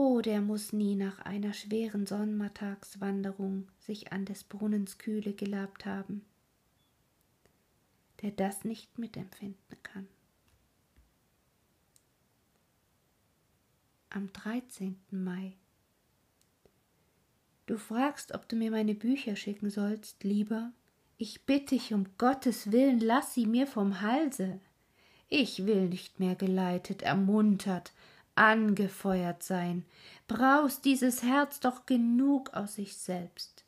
Oh, 0.00 0.20
der 0.20 0.40
muss 0.40 0.72
nie 0.72 0.94
nach 0.94 1.18
einer 1.18 1.52
schweren 1.52 2.06
Sonntagswanderung 2.06 3.66
sich 3.80 4.12
an 4.12 4.26
des 4.26 4.44
Brunnens 4.44 4.98
Kühle 4.98 5.32
gelabt 5.32 5.86
haben, 5.86 6.24
der 8.22 8.30
das 8.30 8.62
nicht 8.62 8.96
mitempfinden 8.96 9.76
kann. 9.82 10.06
Am 14.10 14.32
13. 14.32 15.00
Mai. 15.10 15.56
Du 17.66 17.76
fragst, 17.76 18.34
ob 18.34 18.48
du 18.48 18.54
mir 18.54 18.70
meine 18.70 18.94
Bücher 18.94 19.34
schicken 19.34 19.68
sollst, 19.68 20.22
lieber. 20.22 20.70
Ich 21.16 21.44
bitte 21.44 21.74
dich 21.74 21.92
um 21.92 22.06
Gottes 22.18 22.70
Willen, 22.70 23.00
lass 23.00 23.34
sie 23.34 23.46
mir 23.46 23.66
vom 23.66 24.00
Halse. 24.00 24.60
Ich 25.28 25.66
will 25.66 25.88
nicht 25.88 26.20
mehr 26.20 26.36
geleitet, 26.36 27.02
ermuntert, 27.02 27.92
angefeuert 28.38 29.42
sein, 29.42 29.84
braust 30.28 30.84
dieses 30.84 31.22
Herz 31.22 31.60
doch 31.60 31.86
genug 31.86 32.54
aus 32.54 32.76
sich 32.76 32.96
selbst. 32.96 33.64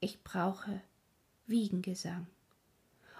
Ich 0.00 0.24
brauche 0.24 0.80
Wiegengesang, 1.46 2.26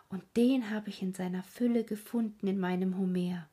und 0.08 0.24
den 0.36 0.70
habe 0.70 0.88
ich 0.88 1.02
in 1.02 1.12
seiner 1.12 1.42
Fülle 1.42 1.84
gefunden 1.84 2.46
in 2.46 2.58
meinem 2.58 2.96
Homer. 2.96 3.48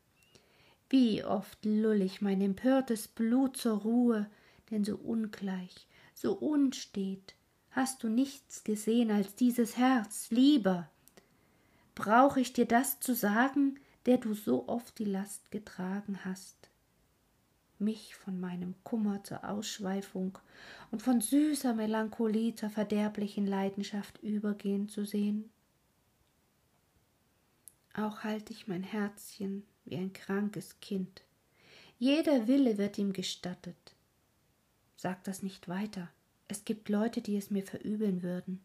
Wie 0.89 1.23
oft 1.23 1.65
lull 1.65 2.01
ich 2.01 2.21
mein 2.21 2.41
empörtes 2.41 3.09
Blut 3.09 3.57
zur 3.57 3.79
Ruhe, 3.79 4.29
denn 4.71 4.85
so 4.85 4.95
ungleich, 4.95 5.87
so 6.13 6.33
unstet, 6.33 7.35
hast 7.71 8.01
du 8.01 8.07
nichts 8.07 8.63
gesehen 8.63 9.11
als 9.11 9.35
dieses 9.35 9.77
Herz, 9.77 10.31
lieber. 10.31 10.89
Brauch 11.95 12.37
ich 12.37 12.53
dir 12.53 12.65
das 12.65 13.01
zu 13.01 13.13
sagen, 13.13 13.77
der 14.05 14.17
du 14.17 14.33
so 14.33 14.69
oft 14.69 14.97
die 14.99 15.05
Last 15.05 15.51
getragen 15.51 16.23
hast? 16.23 16.69
Mich 17.79 18.15
von 18.15 18.39
meinem 18.39 18.75
Kummer 18.83 19.23
zur 19.23 19.47
Ausschweifung 19.47 20.37
und 20.91 21.01
von 21.01 21.21
süßer 21.21 21.73
Melancholie 21.73 22.55
zur 22.55 22.69
verderblichen 22.69 23.45
Leidenschaft 23.45 24.21
übergehen 24.23 24.89
zu 24.89 25.05
sehen? 25.05 25.49
Auch 27.93 28.23
halte 28.23 28.53
ich 28.53 28.67
mein 28.67 28.83
Herzchen 28.83 29.63
wie 29.85 29.95
ein 29.95 30.13
krankes 30.13 30.79
Kind. 30.79 31.23
Jeder 31.99 32.47
Wille 32.47 32.77
wird 32.77 32.97
ihm 32.97 33.13
gestattet. 33.13 33.95
Sag 34.95 35.23
das 35.23 35.41
nicht 35.41 35.67
weiter. 35.67 36.09
Es 36.47 36.63
gibt 36.63 36.89
Leute, 36.89 37.21
die 37.21 37.37
es 37.37 37.49
mir 37.49 37.63
verübeln 37.63 38.21
würden. 38.21 38.61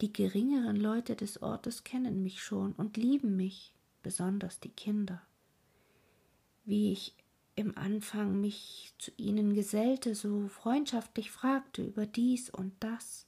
Die 0.00 0.12
geringeren 0.12 0.76
Leute 0.76 1.16
des 1.16 1.42
Ortes 1.42 1.84
kennen 1.84 2.22
mich 2.22 2.42
schon 2.42 2.72
und 2.72 2.96
lieben 2.96 3.36
mich, 3.36 3.72
besonders 4.02 4.60
die 4.60 4.70
Kinder 4.70 5.22
wie 6.66 6.92
ich 6.92 7.14
im 7.54 7.76
Anfang 7.78 8.40
mich 8.40 8.92
zu 8.98 9.10
ihnen 9.16 9.54
gesellte, 9.54 10.14
so 10.14 10.48
freundschaftlich 10.48 11.30
fragte 11.30 11.82
über 11.82 12.04
dies 12.04 12.50
und 12.50 12.74
das, 12.80 13.24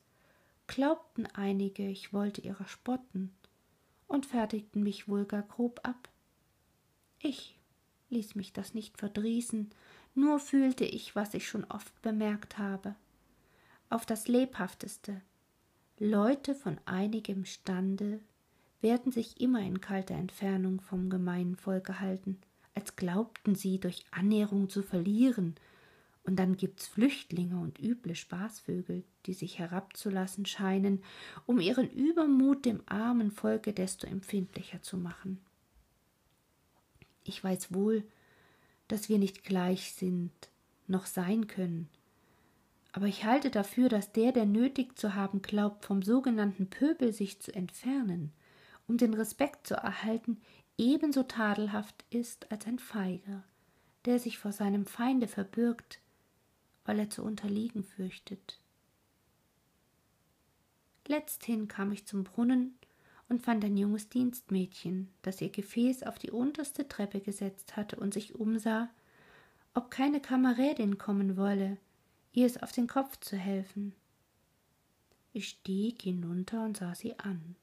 glaubten 0.67 1.27
einige, 1.27 1.89
ich 1.89 2.13
wollte 2.13 2.43
ihrer 2.43 2.67
spotten 2.67 3.33
und 4.07 4.27
fertigten 4.27 4.83
mich 4.83 5.09
wohl 5.09 5.25
gar 5.25 5.43
grob 5.43 5.81
ab. 5.83 6.11
Ich 7.21 7.59
ließ 8.11 8.35
mich 8.35 8.53
das 8.53 8.75
nicht 8.75 8.99
verdrießen, 8.99 9.71
nur 10.15 10.41
fühlte 10.41 10.85
ich, 10.85 11.17
was 11.17 11.33
ich 11.33 11.49
schon 11.49 11.65
oft 11.65 12.03
bemerkt 12.03 12.59
habe. 12.59 12.97
Auf 13.89 14.05
das 14.05 14.29
lebhafteste. 14.29 15.23
Leute 15.99 16.55
von 16.55 16.79
einigem 16.85 17.45
Stande 17.45 18.21
werden 18.81 19.11
sich 19.11 19.41
immer 19.41 19.61
in 19.61 19.81
kalter 19.81 20.15
Entfernung 20.15 20.81
vom 20.81 21.09
gemeinen 21.09 21.57
Volke 21.57 22.01
halten 22.01 22.39
als 22.79 22.95
glaubten 22.95 23.57
sie 23.57 23.81
durch 23.81 24.05
Annäherung 24.13 24.69
zu 24.69 24.85
verlieren. 24.85 25.57
Und 26.23 26.37
dann 26.37 26.57
gibt's 26.57 26.87
Flüchtlinge 26.87 27.59
und 27.59 27.81
üble 27.81 28.15
Spaßvögel, 28.15 29.03
die 29.27 29.35
sich 29.35 29.59
herabzulassen 29.59 30.47
scheinen, 30.47 31.03
um 31.45 31.59
ihren 31.59 31.91
Übermut 31.91 32.65
dem 32.65 32.81
armen 32.87 33.33
Volke 33.33 33.73
desto 33.73 34.07
empfindlicher 34.07 34.81
zu 34.81 34.97
machen. 34.97 35.41
Ich 37.25 37.43
weiß 37.43 37.75
wohl, 37.75 38.05
dass 38.87 39.09
wir 39.09 39.19
nicht 39.19 39.43
gleich 39.43 39.93
sind, 39.95 40.31
noch 40.87 41.07
sein 41.07 41.49
können, 41.49 41.89
aber 42.93 43.07
ich 43.07 43.25
halte 43.25 43.51
dafür, 43.51 43.89
dass 43.89 44.13
der, 44.13 44.31
der 44.31 44.47
nötig 44.47 44.97
zu 44.97 45.17
haben 45.17 45.43
glaubt, 45.43 45.85
vom 45.85 46.03
sogenannten 46.03 46.71
Pöbel 46.71 47.13
sich 47.13 47.41
zu 47.41 47.53
entfernen, 47.53 48.33
um 48.87 48.99
den 48.99 49.15
Respekt 49.15 49.67
zu 49.67 49.75
erhalten, 49.75 50.41
ebenso 50.79 51.25
tadelhaft 51.25 52.05
ist 52.11 52.51
als 52.51 52.67
ein 52.67 52.79
Feiger, 52.79 53.45
der 54.05 54.19
sich 54.19 54.39
vor 54.39 54.53
seinem 54.53 54.87
Feinde 54.87 55.29
verbürgt, 55.29 56.01
weil 56.85 56.99
er 56.99 57.11
zu 57.11 57.23
unterliegen 57.23 57.85
fürchtet. 57.85 58.61
Letzthin 61.07 61.69
kam 61.69 61.93
ich 61.93 62.07
zum 62.07 62.25
Brunnen 62.25 62.75
und 63.29 63.43
fand 63.43 63.65
ein 63.65 63.77
junges 63.77 64.09
Dienstmädchen, 64.09 65.09
das 65.23 65.41
ihr 65.41 65.51
Gefäß 65.51 66.05
auf 66.05 66.19
die 66.19 66.31
unterste 66.31 66.89
Treppe 66.89 67.21
gesetzt 67.21 67.77
hatte 67.77 67.97
und 67.97 68.15
sich 68.15 68.35
umsah, 68.35 68.89
ob 69.75 69.91
keine 69.91 70.21
Kamerädin 70.21 70.97
kommen 70.97 71.37
wolle, 71.37 71.77
ihr 72.33 72.47
es 72.47 72.63
auf 72.63 72.73
den 72.73 72.87
Kopf 72.87 73.19
zu 73.21 73.37
helfen. 73.37 73.95
Ich 75.33 75.49
stieg 75.49 76.03
hinunter 76.03 76.65
und 76.65 76.77
sah 76.77 76.95
sie 76.95 77.19
an. 77.19 77.57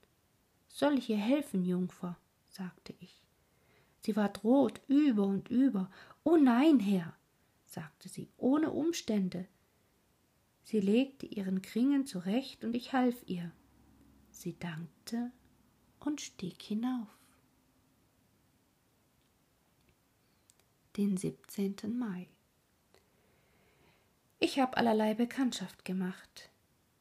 Soll 0.68 0.98
ich 0.98 1.10
ihr 1.10 1.18
helfen, 1.18 1.64
Jungfer? 1.64 2.18
Sagte 2.56 2.94
ich. 3.00 3.22
Sie 4.00 4.16
ward 4.16 4.44
rot 4.44 4.82
über 4.88 5.26
und 5.26 5.50
über. 5.50 5.90
Oh 6.24 6.38
nein, 6.38 6.80
Herr, 6.80 7.16
sagte 7.66 8.08
sie, 8.08 8.30
ohne 8.38 8.72
Umstände. 8.72 9.48
Sie 10.64 10.80
legte 10.80 11.26
ihren 11.26 11.62
Kringen 11.62 12.06
zurecht 12.06 12.64
und 12.64 12.76
ich 12.76 12.94
half 12.94 13.16
ihr. 13.28 13.52
Sie 14.32 14.58
dankte 14.58 15.32
und 16.00 16.22
stieg 16.22 16.62
hinauf. 16.62 17.08
Den 20.98 21.18
17. 21.18 21.76
Mai. 21.98 22.30
Ich 24.40 24.60
habe 24.60 24.78
allerlei 24.78 25.14
Bekanntschaft 25.14 25.84
gemacht. 25.84 26.52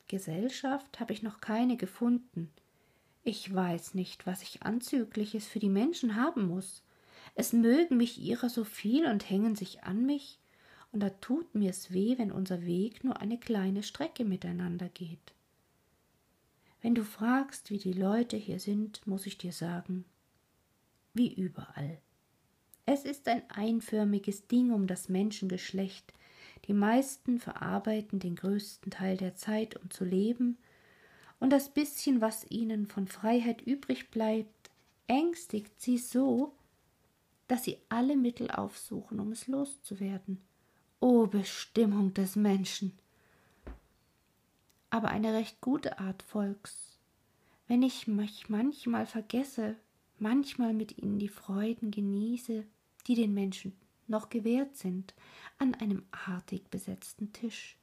Gesellschaft 0.09 1.01
habe 1.01 1.13
ich 1.13 1.23
noch 1.23 1.41
keine 1.41 1.77
gefunden. 1.77 2.51
Ich 3.25 3.53
weiß 3.53 3.95
nicht, 3.95 4.27
was 4.27 4.43
ich 4.43 4.63
Anzügliches 4.63 5.47
für 5.47 5.59
die 5.59 5.71
Menschen 5.71 6.15
haben 6.15 6.47
muss. 6.47 6.83
Es 7.35 7.55
mögen 7.55 7.97
mich 7.97 8.21
ihrer 8.21 8.51
so 8.51 8.65
viel 8.65 9.07
und 9.07 9.29
hängen 9.29 9.57
sich 9.57 9.83
an 9.83 10.05
mich, 10.05 10.39
und 10.93 11.01
da 11.01 11.09
tut 11.09 11.55
mir's 11.55 11.91
weh, 11.91 12.19
wenn 12.19 12.31
unser 12.31 12.67
Weg 12.67 13.03
nur 13.03 13.21
eine 13.21 13.39
kleine 13.39 13.83
Strecke 13.83 14.25
miteinander 14.25 14.89
geht. 14.91 15.35
Wenn 16.83 16.95
du 16.95 17.03
fragst, 17.03 17.71
wie 17.71 17.79
die 17.79 17.95
Leute 17.95 18.37
hier 18.37 18.61
sind, 18.61 19.07
muss 19.07 19.25
ich 19.25 19.39
dir 19.39 19.53
sagen, 19.53 20.05
wie 21.15 21.33
überall. 21.33 21.99
Es 22.85 23.07
ist 23.07 23.27
ein 23.27 23.43
einförmiges 23.49 24.47
Ding 24.49 24.71
um 24.71 24.87
das 24.87 25.09
Menschengeschlecht, 25.09 26.13
die 26.67 26.75
meisten 26.75 27.39
verarbeiten 27.41 28.19
den 28.19 28.37
größten 28.37 28.91
Teil 28.91 29.17
der 29.17 29.35
Zeit, 29.35 29.77
um 29.83 29.91
zu 29.91 30.05
leben, 30.05 30.59
und 31.45 31.51
das 31.51 31.69
bisschen, 31.69 32.23
was 32.23 32.51
ihnen 32.51 32.87
von 32.87 33.07
Freiheit 33.07 33.61
übrig 33.61 34.11
bleibt, 34.11 34.71
ängstigt 35.09 35.79
sie 35.79 35.99
so, 35.99 36.55
dass 37.49 37.65
sie 37.65 37.77
alle 37.91 38.17
Mittel 38.17 38.51
aufsuchen, 38.51 39.21
um 39.21 39.31
es 39.31 39.47
loszuwerden. 39.47 40.41
O 41.01 41.27
Bestimmung 41.27 42.15
des 42.15 42.35
Menschen! 42.35 42.99
Aber 44.89 45.09
eine 45.09 45.35
recht 45.35 45.61
gute 45.61 45.99
Art 45.99 46.23
Volks. 46.23 46.97
Wenn 47.69 47.83
ich 47.83 48.07
mich 48.07 48.49
manchmal 48.49 49.05
vergesse, 49.05 49.77
manchmal 50.19 50.73
mit 50.73 50.97
ihnen 50.97 51.19
die 51.19 51.29
Freuden 51.29 51.91
genieße, 51.91 52.65
die 53.07 53.17
den 53.17 53.35
Menschen 53.35 53.77
noch 54.07 54.31
gewährt 54.31 54.79
sind, 54.79 55.13
an 55.59 55.75
einem 55.75 56.07
artig 56.11 56.71
besetzten 56.71 57.35
Tisch. 57.35 57.77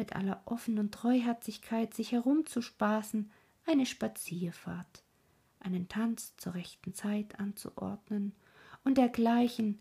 Mit 0.00 0.16
aller 0.16 0.40
Offen 0.46 0.78
und 0.78 0.94
Treuherzigkeit 0.94 1.92
sich 1.92 2.12
herumzuspaßen, 2.12 3.30
eine 3.66 3.84
Spazierfahrt, 3.84 5.04
einen 5.58 5.88
Tanz 5.88 6.34
zur 6.38 6.54
rechten 6.54 6.94
Zeit 6.94 7.38
anzuordnen 7.38 8.32
und 8.82 8.96
dergleichen, 8.96 9.78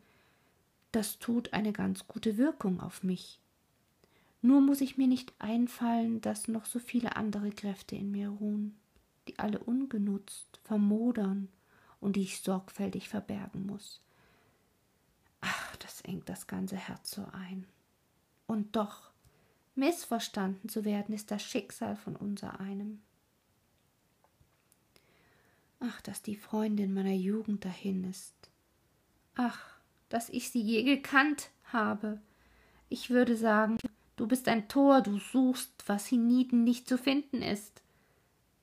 das 0.92 1.20
tut 1.20 1.54
eine 1.54 1.72
ganz 1.72 2.06
gute 2.10 2.38
Wirkung 2.38 2.82
auf 2.82 3.02
mich. 3.02 3.40
Nur 4.42 4.60
muss 4.60 4.82
ich 4.82 4.98
mir 4.98 5.08
nicht 5.08 5.32
einfallen, 5.40 6.20
dass 6.20 6.50
noch 6.50 6.66
so 6.66 6.80
viele 6.80 7.16
andere 7.16 7.52
Kräfte 7.52 7.96
in 7.96 8.12
mir 8.12 8.28
ruhen, 8.28 8.78
die 9.30 9.40
alle 9.40 9.60
ungenutzt 9.60 10.60
vermodern 10.66 11.48
und 12.02 12.18
die 12.18 12.24
ich 12.24 12.42
sorgfältig 12.42 13.08
verbergen 13.08 13.66
muss. 13.66 14.02
Ach, 15.40 15.78
das 15.78 16.02
engt 16.02 16.28
das 16.28 16.46
ganze 16.46 16.76
Herz 16.76 17.12
so 17.12 17.26
ein. 17.32 17.66
Und 18.48 18.76
doch, 18.76 19.14
missverstanden 19.80 20.70
zu 20.70 20.86
werden, 20.86 21.16
ist 21.16 21.32
das 21.32 21.42
Schicksal 21.44 21.96
von 21.96 22.16
unser 22.16 22.60
einem. 22.60 23.02
Ach, 25.80 26.02
dass 26.02 26.22
die 26.22 26.36
Freundin 26.36 26.94
meiner 26.94 27.14
Jugend 27.14 27.64
dahin 27.64 28.04
ist. 28.04 28.34
Ach, 29.36 29.80
dass 30.10 30.30
ich 30.30 30.50
sie 30.50 30.62
je 30.62 30.84
gekannt 30.84 31.50
habe. 31.72 32.20
Ich 32.90 33.10
würde 33.10 33.38
sagen, 33.38 33.78
du 34.18 34.28
bist 34.28 34.48
ein 34.48 34.68
Tor, 34.68 35.02
du 35.02 35.20
suchst, 35.20 35.72
was 35.88 36.06
hienieden 36.06 36.64
nicht 36.64 36.88
zu 36.88 36.98
finden 36.98 37.42
ist. 37.42 37.82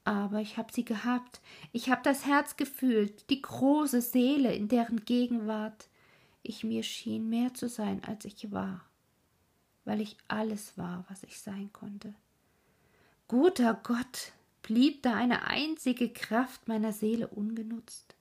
Aber 0.05 0.41
ich 0.41 0.57
hab 0.57 0.71
sie 0.73 0.85
gehabt, 0.85 1.41
ich 1.73 1.91
hab 1.91 2.03
das 2.03 2.27
Herz 2.27 2.57
gefühlt, 2.57 3.29
die 3.31 3.43
große 3.43 4.03
Seele, 4.03 4.55
in 4.55 4.69
deren 4.69 5.05
Gegenwart 5.05 5.89
ich 6.43 6.63
mir 6.63 6.83
schien 6.83 7.29
mehr 7.29 7.55
zu 7.55 7.69
sein, 7.69 8.05
als 8.05 8.25
ich 8.25 8.53
war, 8.53 8.85
weil 9.87 10.03
ich 10.03 10.19
alles 10.29 10.77
war, 10.77 11.07
was 11.09 11.23
ich 11.23 11.41
sein 11.41 11.71
konnte. 11.73 12.13
Guter 13.29 13.81
Gott, 13.83 14.33
blieb 14.63 15.03
da 15.03 15.15
eine 15.15 15.47
einzige 15.47 16.11
Kraft 16.11 16.69
meiner 16.69 16.93
Seele 16.93 17.29
ungenutzt? 17.29 18.15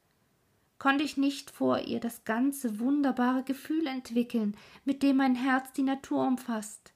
Konnte 0.78 1.04
ich 1.04 1.18
nicht 1.18 1.52
vor 1.52 1.80
ihr 1.80 2.00
das 2.00 2.24
ganze 2.24 2.80
wunderbare 2.80 3.44
Gefühl 3.44 3.88
entwickeln, 3.88 4.56
mit 4.84 5.04
dem 5.04 5.18
mein 5.18 5.36
Herz 5.36 5.74
die 5.74 5.84
Natur 5.84 6.26
umfasst? 6.26 6.94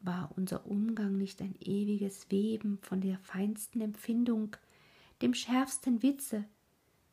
War 0.00 0.30
unser 0.36 0.66
Umgang 0.66 1.18
nicht 1.18 1.42
ein 1.42 1.56
ewiges 1.60 2.30
Weben 2.30 2.78
von 2.82 3.00
der 3.00 3.18
feinsten 3.18 3.80
Empfindung, 3.80 4.56
dem 5.22 5.34
schärfsten 5.34 6.02
Witze, 6.02 6.44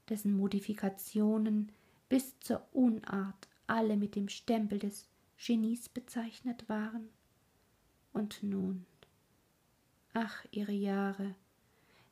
dessen 0.10 0.38
Modifikationen 0.38 1.72
bis 2.10 2.40
zur 2.42 2.62
Unart 2.74 3.48
alle 3.66 3.98
mit 3.98 4.16
dem 4.16 4.30
Stempel 4.30 4.78
des 4.78 5.08
Genies 5.38 5.90
bezeichnet 5.90 6.68
waren. 6.70 7.10
Und 8.14 8.42
nun, 8.44 8.86
ach, 10.14 10.46
ihre 10.52 10.72
Jahre, 10.72 11.36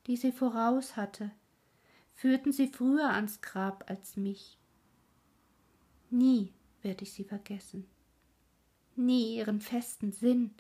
die 0.08 0.18
sie 0.18 0.32
voraus 0.32 0.98
hatte, 0.98 1.32
führten 2.14 2.52
sie 2.52 2.68
früher 2.68 3.10
ans 3.10 3.42
Grab 3.42 3.90
als 3.90 4.18
mich. 4.18 4.58
Nie 6.10 6.54
werde 6.82 7.04
ich 7.04 7.14
sie 7.14 7.24
vergessen, 7.24 7.88
nie 8.96 9.38
ihren 9.38 9.62
festen 9.62 10.12
Sinn 10.12 10.52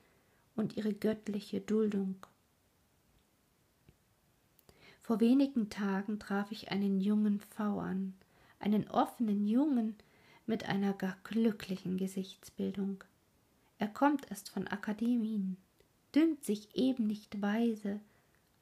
und 0.55 0.77
ihre 0.77 0.93
göttliche 0.93 1.61
Duldung. 1.61 2.25
Vor 5.01 5.19
wenigen 5.19 5.69
Tagen 5.69 6.17
traf 6.17 6.51
ich 6.51 6.71
einen 6.71 7.01
jungen 7.01 7.41
V 7.41 7.79
an, 7.81 8.13
einen 8.59 8.89
offenen 8.89 9.45
Jungen 9.45 9.95
mit 10.45 10.65
einer 10.65 10.93
gar 10.93 11.17
glücklichen 11.23 11.97
Gesichtsbildung. 11.97 13.03
Er 13.77 13.87
kommt 13.87 14.29
erst 14.29 14.49
von 14.49 14.67
Akademien, 14.67 15.57
dünkt 16.13 16.45
sich 16.45 16.75
eben 16.75 17.07
nicht 17.07 17.41
weise, 17.41 17.99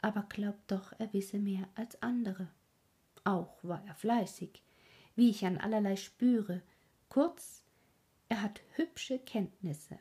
aber 0.01 0.23
glaubt 0.23 0.71
doch, 0.71 0.93
er 0.97 1.11
wisse 1.13 1.39
mehr 1.39 1.67
als 1.75 2.01
andere. 2.01 2.47
Auch 3.23 3.63
war 3.63 3.83
er 3.85 3.95
fleißig, 3.95 4.63
wie 5.15 5.29
ich 5.29 5.45
an 5.45 5.57
allerlei 5.57 5.95
spüre, 5.95 6.61
kurz, 7.09 7.63
er 8.29 8.41
hat 8.41 8.61
hübsche 8.75 9.19
Kenntnisse. 9.19 9.99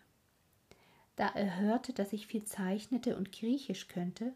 Da 1.16 1.29
er 1.29 1.59
hörte, 1.59 1.93
dass 1.93 2.12
ich 2.12 2.27
viel 2.27 2.45
zeichnete 2.45 3.16
und 3.16 3.33
Griechisch 3.33 3.88
könnte, 3.88 4.33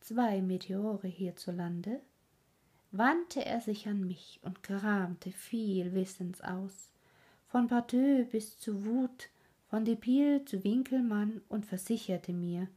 zwei 0.00 0.42
Meteore 0.42 1.08
hierzulande, 1.08 2.00
wandte 2.92 3.44
er 3.44 3.60
sich 3.60 3.88
an 3.88 4.06
mich 4.06 4.38
und 4.42 4.62
kramte 4.62 5.32
viel 5.32 5.94
Wissens 5.94 6.40
aus, 6.42 6.90
von 7.48 7.66
Parteux 7.66 8.30
bis 8.30 8.58
zu 8.58 8.84
Wut, 8.84 9.28
von 9.68 9.84
Depil 9.84 10.44
zu 10.44 10.62
Winkelmann 10.62 11.40
und 11.48 11.66
versicherte 11.66 12.32
mir, 12.32 12.68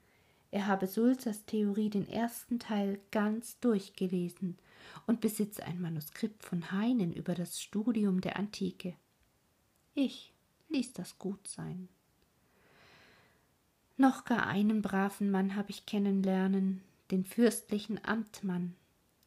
er 0.56 0.68
habe 0.68 0.88
Sulzers 0.88 1.46
Theorie 1.46 1.90
den 1.90 2.08
ersten 2.08 2.60
Teil 2.60 3.02
ganz 3.12 3.60
durchgelesen 3.60 4.58
und 5.06 5.20
besitze 5.20 5.66
ein 5.66 5.82
Manuskript 5.82 6.44
von 6.44 6.72
Heinen 6.72 7.12
über 7.12 7.36
das 7.36 7.62
Studium 7.62 8.22
der 8.22 8.38
Antike. 8.38 8.96
Ich 9.96 10.32
ließ 10.70 10.94
das 10.94 11.20
gut 11.20 11.46
sein. 11.46 11.90
Noch 13.98 14.24
gar 14.24 14.48
einen 14.48 14.82
braven 14.82 15.30
Mann 15.30 15.56
habe 15.58 15.72
ich 15.72 15.86
kennenlernen, 15.86 16.82
den 17.12 17.26
fürstlichen 17.26 18.00
Amtmann, 18.06 18.76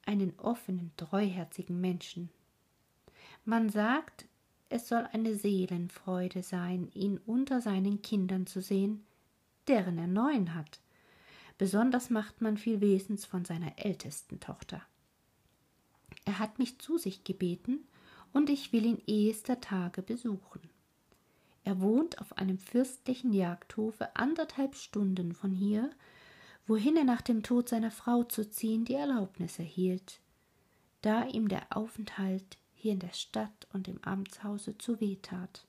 einen 0.09 0.33
offenen, 0.39 0.91
treuherzigen 0.97 1.81
Menschen. 1.81 2.31
Man 3.45 3.69
sagt, 3.69 4.25
es 4.71 4.89
soll 4.89 5.07
eine 5.13 5.35
Seelenfreude 5.35 6.43
sein, 6.43 6.91
ihn 6.95 7.19
unter 7.27 7.61
seinen 7.61 8.01
Kindern 8.01 8.47
zu 8.47 8.63
sehen, 8.63 9.05
deren 9.69 9.99
er 9.99 10.07
neun 10.07 10.55
hat. 10.55 10.81
Besonders 11.59 12.09
macht 12.09 12.41
man 12.41 12.57
viel 12.57 12.81
Wesens 12.81 13.27
von 13.27 13.45
seiner 13.45 13.73
ältesten 13.79 14.41
Tochter. 14.41 14.81
Er 16.25 16.39
hat 16.39 16.59
mich 16.59 16.79
zu 16.79 16.99
sich 16.99 17.23
gebeten, 17.23 17.87
und 18.33 18.51
ich 18.51 18.73
will 18.73 18.85
ihn 18.85 19.03
ehester 19.07 19.61
Tage 19.61 20.03
besuchen. 20.03 20.61
Er 21.65 21.81
wohnt 21.81 22.19
auf 22.19 22.37
einem 22.37 22.59
fürstlichen 22.59 23.33
Jagdhofe 23.33 24.15
anderthalb 24.17 24.75
Stunden 24.75 25.35
von 25.35 25.51
hier 25.51 25.91
wohin 26.69 26.97
er 26.97 27.05
nach 27.05 27.23
dem 27.23 27.43
Tod 27.43 27.69
seiner 27.69 27.91
Frau 27.91 28.23
zu 28.23 28.49
ziehen 28.49 28.85
die 28.85 28.95
Erlaubnis 28.95 29.59
erhielt, 29.59 30.21
da 31.01 31.25
ihm 31.25 31.49
der 31.49 31.77
Aufenthalt 31.77 32.59
hier 32.75 32.93
in 32.93 33.01
der 33.01 33.15
Stadt 33.15 33.67
und 33.73 33.89
im 33.89 33.99
Amtshause 34.05 34.77
zu 34.79 35.01
weh 35.01 35.17
tat. 35.17 35.67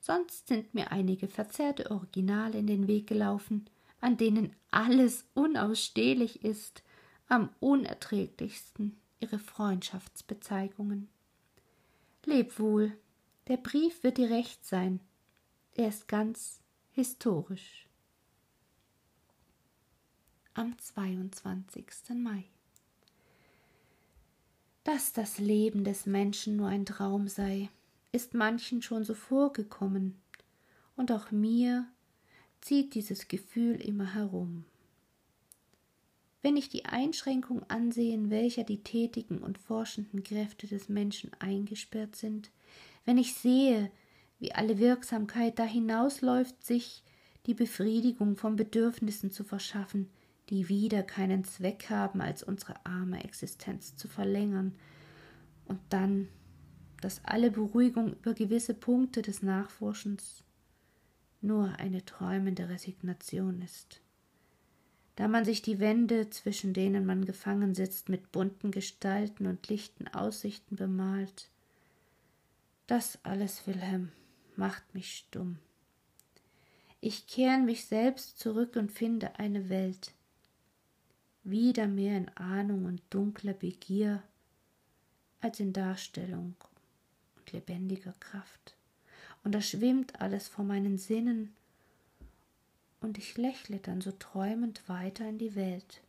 Sonst 0.00 0.46
sind 0.46 0.72
mir 0.72 0.92
einige 0.92 1.26
verzerrte 1.26 1.90
Originale 1.90 2.58
in 2.58 2.68
den 2.68 2.86
Weg 2.86 3.08
gelaufen, 3.08 3.68
an 4.00 4.16
denen 4.16 4.54
alles 4.70 5.24
unausstehlich 5.34 6.44
ist, 6.44 6.84
am 7.28 7.48
unerträglichsten 7.58 8.96
ihre 9.18 9.40
Freundschaftsbezeigungen. 9.40 11.08
Leb 12.24 12.60
wohl, 12.60 12.92
der 13.48 13.56
Brief 13.56 14.04
wird 14.04 14.18
dir 14.18 14.30
recht 14.30 14.64
sein, 14.64 15.00
er 15.74 15.88
ist 15.88 16.06
ganz 16.06 16.60
historisch. 16.92 17.85
Am 20.58 20.74
22. 20.78 21.84
Mai. 22.14 22.44
Dass 24.84 25.12
das 25.12 25.36
Leben 25.36 25.84
des 25.84 26.06
Menschen 26.06 26.56
nur 26.56 26.68
ein 26.68 26.86
Traum 26.86 27.28
sei, 27.28 27.68
ist 28.10 28.32
manchen 28.32 28.80
schon 28.80 29.04
so 29.04 29.12
vorgekommen, 29.12 30.18
und 30.96 31.12
auch 31.12 31.30
mir 31.30 31.86
zieht 32.62 32.94
dieses 32.94 33.28
Gefühl 33.28 33.74
immer 33.74 34.14
herum. 34.14 34.64
Wenn 36.40 36.56
ich 36.56 36.70
die 36.70 36.86
Einschränkung 36.86 37.62
ansehe, 37.68 38.14
in 38.14 38.30
welcher 38.30 38.64
die 38.64 38.82
tätigen 38.82 39.40
und 39.40 39.58
forschenden 39.58 40.22
Kräfte 40.22 40.66
des 40.66 40.88
Menschen 40.88 41.32
eingesperrt 41.38 42.16
sind, 42.16 42.50
wenn 43.04 43.18
ich 43.18 43.34
sehe, 43.34 43.90
wie 44.38 44.52
alle 44.52 44.78
Wirksamkeit 44.78 45.58
da 45.58 45.64
hinausläuft, 45.64 46.64
sich 46.64 47.02
die 47.44 47.52
Befriedigung 47.52 48.38
von 48.38 48.56
Bedürfnissen 48.56 49.30
zu 49.30 49.44
verschaffen, 49.44 50.08
die 50.50 50.68
wieder 50.68 51.02
keinen 51.02 51.44
Zweck 51.44 51.90
haben, 51.90 52.20
als 52.20 52.42
unsere 52.42 52.74
arme 52.84 53.24
Existenz 53.24 53.96
zu 53.96 54.08
verlängern, 54.08 54.74
und 55.66 55.80
dann, 55.88 56.28
dass 57.00 57.24
alle 57.24 57.50
Beruhigung 57.50 58.14
über 58.14 58.34
gewisse 58.34 58.72
Punkte 58.72 59.22
des 59.22 59.42
Nachforschens 59.42 60.44
nur 61.40 61.74
eine 61.78 62.04
träumende 62.04 62.68
Resignation 62.68 63.62
ist. 63.62 64.00
Da 65.16 65.28
man 65.28 65.44
sich 65.44 65.62
die 65.62 65.80
Wände, 65.80 66.30
zwischen 66.30 66.74
denen 66.74 67.06
man 67.06 67.24
gefangen 67.24 67.74
sitzt, 67.74 68.08
mit 68.08 68.32
bunten 68.32 68.70
Gestalten 68.70 69.46
und 69.46 69.66
lichten 69.68 70.08
Aussichten 70.08 70.76
bemalt, 70.76 71.50
das 72.86 73.18
alles, 73.24 73.66
Wilhelm, 73.66 74.12
macht 74.54 74.94
mich 74.94 75.16
stumm. 75.16 75.58
Ich 77.00 77.26
kehre 77.26 77.58
mich 77.58 77.86
selbst 77.86 78.38
zurück 78.38 78.76
und 78.76 78.92
finde 78.92 79.38
eine 79.38 79.68
Welt, 79.68 80.12
wieder 81.50 81.86
mehr 81.86 82.16
in 82.16 82.28
Ahnung 82.30 82.84
und 82.84 83.02
dunkler 83.10 83.52
Begier 83.52 84.22
als 85.40 85.60
in 85.60 85.72
Darstellung 85.72 86.54
und 87.36 87.52
lebendiger 87.52 88.14
Kraft. 88.20 88.76
Und 89.44 89.54
da 89.54 89.60
schwimmt 89.60 90.20
alles 90.20 90.48
vor 90.48 90.64
meinen 90.64 90.98
Sinnen, 90.98 91.54
und 93.00 93.18
ich 93.18 93.36
lächle 93.36 93.78
dann 93.78 94.00
so 94.00 94.10
träumend 94.10 94.88
weiter 94.88 95.28
in 95.28 95.38
die 95.38 95.54
Welt. 95.54 96.00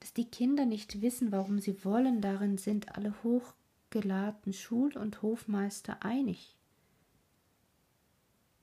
Dass 0.00 0.12
die 0.12 0.26
Kinder 0.26 0.66
nicht 0.66 1.00
wissen, 1.00 1.32
warum 1.32 1.58
sie 1.58 1.84
wollen, 1.84 2.20
darin 2.20 2.58
sind 2.58 2.94
alle 2.94 3.14
hoch 3.24 3.54
geladten 3.90 4.52
Schul- 4.52 4.96
und 4.96 5.22
Hofmeister 5.22 6.02
einig. 6.04 6.54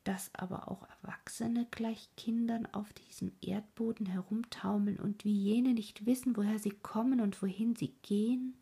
Dass 0.03 0.33
aber 0.33 0.69
auch 0.69 0.87
Erwachsene 1.03 1.67
gleich 1.69 2.09
Kindern 2.17 2.65
auf 2.67 2.91
diesem 2.93 3.31
Erdboden 3.41 4.07
herumtaumeln 4.07 4.99
und 4.99 5.25
wie 5.25 5.37
jene 5.37 5.73
nicht 5.73 6.05
wissen, 6.05 6.35
woher 6.35 6.57
sie 6.57 6.71
kommen 6.71 7.21
und 7.21 7.39
wohin 7.41 7.75
sie 7.75 7.93
gehen, 8.01 8.55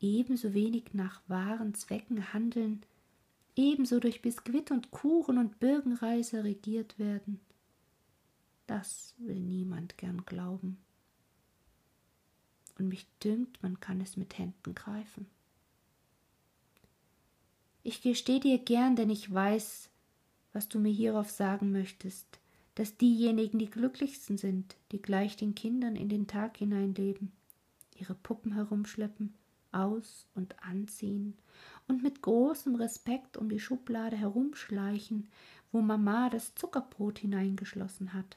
ebenso 0.00 0.54
wenig 0.54 0.94
nach 0.94 1.20
wahren 1.28 1.74
Zwecken 1.74 2.32
handeln, 2.32 2.80
ebenso 3.54 4.00
durch 4.00 4.22
Biskuit 4.22 4.70
und 4.70 4.90
Kuchen 4.90 5.36
und 5.36 5.60
Birkenreise 5.60 6.42
regiert 6.42 6.98
werden, 6.98 7.40
das 8.66 9.14
will 9.18 9.40
niemand 9.40 9.98
gern 9.98 10.24
glauben 10.24 10.78
und 12.80 12.88
mich 12.88 13.06
dünkt, 13.22 13.62
man 13.62 13.78
kann 13.78 14.00
es 14.00 14.16
mit 14.16 14.38
Händen 14.38 14.74
greifen. 14.74 15.26
Ich 17.82 18.02
gestehe 18.02 18.40
dir 18.40 18.58
gern, 18.58 18.96
denn 18.96 19.10
ich 19.10 19.32
weiß, 19.32 19.88
was 20.52 20.68
du 20.68 20.78
mir 20.78 20.92
hierauf 20.92 21.30
sagen 21.30 21.72
möchtest, 21.72 22.26
dass 22.74 22.96
diejenigen 22.96 23.58
die 23.58 23.70
glücklichsten 23.70 24.38
sind, 24.38 24.76
die 24.92 25.00
gleich 25.00 25.36
den 25.36 25.54
Kindern 25.54 25.96
in 25.96 26.08
den 26.08 26.26
Tag 26.26 26.56
hineinleben, 26.56 27.32
ihre 27.98 28.14
Puppen 28.14 28.54
herumschleppen, 28.54 29.34
aus 29.72 30.26
und 30.34 30.60
anziehen 30.62 31.34
und 31.86 32.02
mit 32.02 32.22
großem 32.22 32.74
Respekt 32.74 33.36
um 33.36 33.48
die 33.48 33.60
Schublade 33.60 34.16
herumschleichen, 34.16 35.28
wo 35.70 35.80
Mama 35.80 36.28
das 36.28 36.54
Zuckerbrot 36.56 37.20
hineingeschlossen 37.20 38.12
hat 38.12 38.36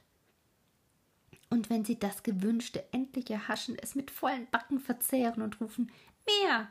und 1.53 1.69
wenn 1.69 1.85
sie 1.85 1.99
das 1.99 2.23
Gewünschte 2.23 2.83
endlich 2.91 3.29
erhaschen, 3.29 3.77
es 3.79 3.93
mit 3.93 4.09
vollen 4.09 4.47
Backen 4.49 4.79
verzehren 4.79 5.43
und 5.43 5.61
rufen 5.61 5.91
Mehr. 6.25 6.67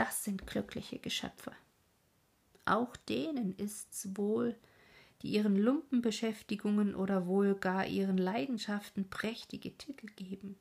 Das 0.00 0.24
sind 0.24 0.46
glückliche 0.46 0.98
Geschöpfe. 0.98 1.52
Auch 2.64 2.96
denen 2.96 3.54
ist's 3.58 4.08
wohl, 4.14 4.56
die 5.20 5.28
ihren 5.28 5.56
Lumpenbeschäftigungen 5.56 6.94
oder 6.94 7.26
wohl 7.26 7.54
gar 7.54 7.86
ihren 7.86 8.16
Leidenschaften 8.16 9.10
prächtige 9.10 9.76
Titel 9.76 10.06
geben 10.16 10.56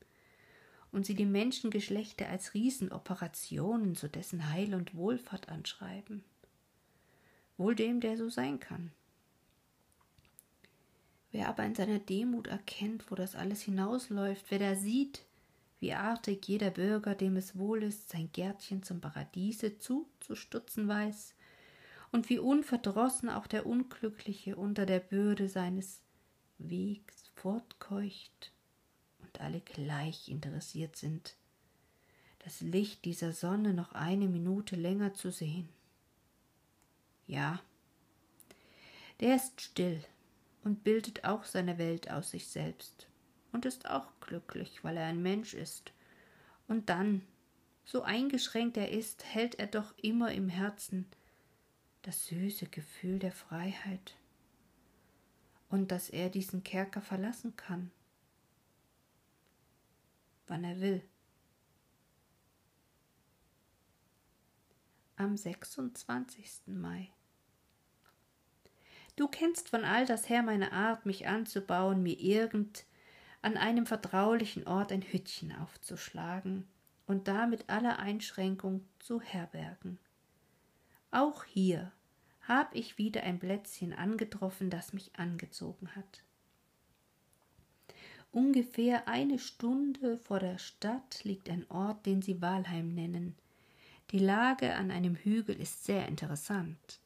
und 0.91 1.05
sie 1.05 1.15
die 1.15 1.25
Menschengeschlechter 1.25 2.27
als 2.27 2.53
Riesenoperationen 2.53 3.95
zu 3.95 4.09
dessen 4.09 4.51
Heil 4.51 4.75
und 4.75 4.93
Wohlfahrt 4.93 5.47
anschreiben. 5.47 6.25
Wohl 7.55 7.75
dem, 7.75 8.01
der 8.01 8.17
so 8.17 8.27
sein 8.29 8.59
kann. 8.59 8.91
Wer 11.31 11.47
aber 11.47 11.63
in 11.63 11.75
seiner 11.75 11.99
Demut 11.99 12.47
erkennt, 12.47 13.09
wo 13.09 13.15
das 13.15 13.37
alles 13.37 13.61
hinausläuft, 13.61 14.47
wer 14.49 14.59
da 14.59 14.75
sieht, 14.75 15.23
wie 15.79 15.93
artig 15.93 16.47
jeder 16.47 16.71
Bürger, 16.71 17.15
dem 17.15 17.37
es 17.37 17.57
wohl 17.57 17.83
ist, 17.83 18.09
sein 18.09 18.29
Gärtchen 18.33 18.83
zum 18.83 19.01
Paradiese 19.01 19.79
zuzustutzen 19.79 20.87
weiß, 20.87 21.35
und 22.11 22.29
wie 22.29 22.39
unverdrossen 22.39 23.29
auch 23.29 23.47
der 23.47 23.65
Unglückliche 23.65 24.55
unter 24.55 24.85
der 24.85 24.99
Bürde 24.99 25.47
seines 25.47 26.01
Wegs 26.57 27.31
fortkeucht 27.35 28.51
und 29.19 29.39
alle 29.39 29.61
gleich 29.61 30.27
interessiert 30.27 30.95
sind, 30.95 31.35
das 32.39 32.61
Licht 32.61 33.05
dieser 33.05 33.31
Sonne 33.31 33.73
noch 33.73 33.91
eine 33.91 34.27
Minute 34.27 34.75
länger 34.75 35.13
zu 35.13 35.31
sehen. 35.31 35.69
Ja, 37.27 37.61
der 39.19 39.35
ist 39.35 39.61
still 39.61 40.03
und 40.63 40.83
bildet 40.83 41.25
auch 41.25 41.43
seine 41.43 41.77
Welt 41.77 42.09
aus 42.09 42.31
sich 42.31 42.47
selbst 42.47 43.08
und 43.51 43.65
ist 43.65 43.89
auch 43.89 44.07
glücklich, 44.21 44.83
weil 44.83 44.97
er 44.97 45.05
ein 45.05 45.21
Mensch 45.21 45.53
ist. 45.53 45.91
Und 46.67 46.89
dann, 46.89 47.25
so 47.83 48.03
eingeschränkt 48.03 48.77
er 48.77 48.91
ist, 48.91 49.25
hält 49.25 49.55
er 49.55 49.67
doch 49.67 49.97
immer 49.97 50.31
im 50.31 50.49
Herzen 50.49 51.05
das 52.03 52.27
süße 52.27 52.67
Gefühl 52.67 53.19
der 53.19 53.31
Freiheit 53.31 54.15
und 55.69 55.91
dass 55.91 56.09
er 56.09 56.29
diesen 56.29 56.63
Kerker 56.63 57.01
verlassen 57.01 57.55
kann, 57.55 57.91
wann 60.47 60.63
er 60.63 60.79
will. 60.79 61.03
Am 65.17 65.35
26. 65.35 66.61
Mai 66.67 67.11
Du 69.19 69.27
kennst 69.27 69.67
von 69.67 69.83
all 69.83 70.05
das 70.05 70.29
her 70.29 70.43
meine 70.43 70.71
Art, 70.71 71.05
mich 71.05 71.27
anzubauen, 71.27 72.01
mir 72.01 72.17
irgend 72.17 72.85
an 73.41 73.57
einem 73.57 73.85
vertraulichen 73.85 74.67
Ort 74.67 74.91
ein 74.91 75.01
Hüttchen 75.01 75.55
aufzuschlagen 75.55 76.67
und 77.07 77.27
da 77.27 77.47
mit 77.47 77.69
aller 77.69 77.99
Einschränkung 77.99 78.85
zu 78.99 79.21
herbergen. 79.21 79.97
Auch 81.11 81.43
hier 81.43 81.91
hab 82.47 82.75
ich 82.75 82.97
wieder 82.97 83.23
ein 83.23 83.39
Plätzchen 83.39 83.93
angetroffen, 83.93 84.69
das 84.69 84.93
mich 84.93 85.15
angezogen 85.15 85.95
hat. 85.95 86.23
Ungefähr 88.31 89.07
eine 89.07 89.39
Stunde 89.39 90.17
vor 90.17 90.39
der 90.39 90.57
Stadt 90.57 91.23
liegt 91.23 91.49
ein 91.49 91.65
Ort, 91.69 92.05
den 92.05 92.21
sie 92.21 92.41
Walheim 92.41 92.93
nennen. 92.93 93.35
Die 94.11 94.19
Lage 94.19 94.75
an 94.75 94.91
einem 94.91 95.15
Hügel 95.15 95.59
ist 95.59 95.85
sehr 95.85 96.07
interessant 96.07 96.99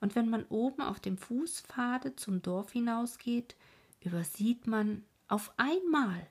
und 0.00 0.14
wenn 0.14 0.28
man 0.28 0.44
oben 0.46 0.82
auf 0.82 1.00
dem 1.00 1.16
Fußpfade 1.16 2.16
zum 2.16 2.42
Dorf 2.42 2.72
hinausgeht, 2.72 3.56
übersieht 4.00 4.66
man 4.66 5.04
auf 5.28 5.52
einmal 5.56 6.26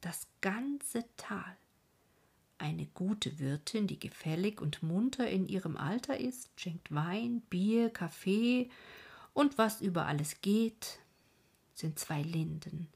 das 0.00 0.26
ganze 0.40 1.04
Tal. 1.16 1.56
Eine 2.58 2.86
gute 2.86 3.38
Wirtin, 3.38 3.86
die 3.86 3.98
gefällig 3.98 4.60
und 4.60 4.82
munter 4.82 5.28
in 5.28 5.48
ihrem 5.48 5.76
Alter 5.76 6.18
ist, 6.18 6.50
schenkt 6.60 6.94
Wein, 6.94 7.40
Bier, 7.48 7.90
Kaffee 7.90 8.70
Und 9.32 9.58
was 9.58 9.80
über 9.80 10.06
alles 10.06 10.40
geht, 10.40 10.98
sind 11.72 11.98
zwei 11.98 12.22
Linden, 12.22 12.88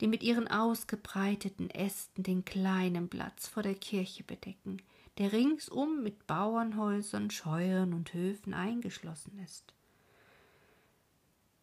die 0.00 0.06
mit 0.06 0.22
ihren 0.22 0.46
ausgebreiteten 0.48 1.70
Ästen 1.70 2.22
den 2.22 2.44
kleinen 2.44 3.08
Platz 3.08 3.48
vor 3.48 3.62
der 3.62 3.74
Kirche 3.74 4.22
bedecken, 4.22 4.82
der 5.18 5.32
ringsum 5.32 6.02
mit 6.02 6.26
Bauernhäusern, 6.26 7.30
Scheuern 7.30 7.92
und 7.92 8.14
Höfen 8.14 8.54
eingeschlossen 8.54 9.38
ist. 9.40 9.74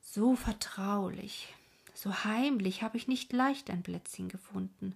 So 0.02 0.36
vertraulich, 0.36 1.54
so 1.98 2.14
heimlich 2.24 2.84
habe 2.84 2.96
ich 2.96 3.08
nicht 3.08 3.34
leicht 3.34 3.72
ein 3.72 3.82
Plätzchen 3.82 4.30
gefunden, 4.30 4.96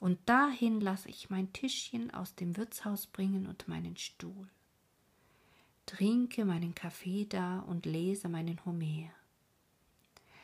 und 0.00 0.18
dahin 0.26 0.80
lasse 0.80 1.08
ich 1.08 1.30
mein 1.30 1.50
Tischchen 1.52 2.12
aus 2.12 2.34
dem 2.34 2.56
Wirtshaus 2.56 3.06
bringen 3.06 3.46
und 3.46 3.68
meinen 3.68 3.96
Stuhl. 3.96 4.48
Trinke 5.86 6.44
meinen 6.44 6.74
Kaffee 6.74 7.24
da 7.24 7.60
und 7.60 7.86
lese 7.86 8.28
meinen 8.28 8.62
Homer. 8.66 9.08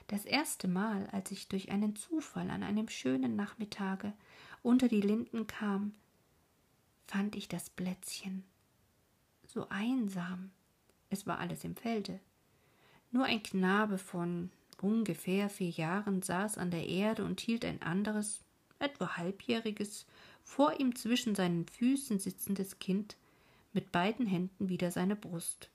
Das 0.07 0.25
erste 0.25 0.67
Mal, 0.67 1.07
als 1.09 1.31
ich 1.31 1.49
durch 1.49 1.71
einen 1.71 1.95
Zufall 1.95 2.49
an 2.49 2.63
einem 2.63 2.89
schönen 2.89 3.37
Nachmittage 3.37 4.15
unter 4.63 4.89
die 4.89 5.03
Linden 5.03 5.47
kam, 5.47 5.93
fand 7.07 7.37
ich 7.37 7.49
das 7.49 7.69
Plätzchen 7.69 8.45
so 9.47 9.67
einsam. 9.69 10.53
Es 11.11 11.27
war 11.27 11.39
alles 11.39 11.65
im 11.65 11.77
Felde. 11.77 12.21
Nur 13.11 13.25
ein 13.25 13.43
Knabe 13.43 13.99
von 13.99 14.51
ungefähr 14.83 15.49
vier 15.49 15.71
Jahren 15.71 16.23
saß 16.23 16.59
an 16.59 16.71
der 16.71 16.87
Erde 16.87 17.25
und 17.25 17.41
hielt 17.41 17.65
ein 17.65 17.83
anderes, 17.83 18.41
etwa 18.79 19.17
halbjähriges, 19.17 20.07
vor 20.45 20.81
ihm 20.81 20.95
zwischen 20.95 21.35
seinen 21.35 21.67
Füßen 21.67 22.19
sitzendes 22.19 22.79
Kind 22.79 23.17
mit 23.73 23.93
beiden 23.93 24.27
Händen 24.27 24.69
wider 24.69 24.91
seine 24.91 25.17
Brust, 25.17 25.71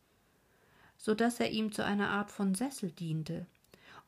so 0.97 1.13
dass 1.13 1.39
er 1.39 1.51
ihm 1.51 1.71
zu 1.71 1.85
einer 1.85 2.09
Art 2.09 2.31
von 2.31 2.55
Sessel 2.55 2.91
diente, 2.91 3.45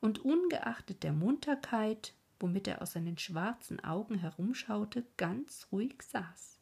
und 0.00 0.18
ungeachtet 0.24 1.02
der 1.02 1.12
Munterkeit, 1.12 2.12
womit 2.38 2.68
er 2.68 2.82
aus 2.82 2.92
seinen 2.92 3.16
schwarzen 3.16 3.82
Augen 3.82 4.16
herumschaute, 4.16 5.04
ganz 5.16 5.68
ruhig 5.72 6.02
saß. 6.02 6.58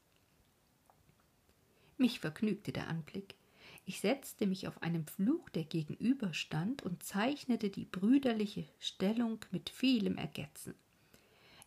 Mich 1.97 2.21
vergnügte 2.21 2.73
der 2.73 2.89
Anblick. 2.89 3.35
Ich 3.87 4.01
setzte 4.01 4.47
mich 4.47 4.67
auf 4.67 4.83
einen 4.83 5.05
Pflug, 5.05 5.53
der 5.53 5.65
gegenüberstand, 5.65 6.83
und 6.83 7.03
zeichnete 7.03 7.69
die 7.69 7.85
brüderliche 7.85 8.65
Stellung 8.79 9.39
mit 9.51 9.69
vielem 9.69 10.17
Ergetzen. 10.17 10.75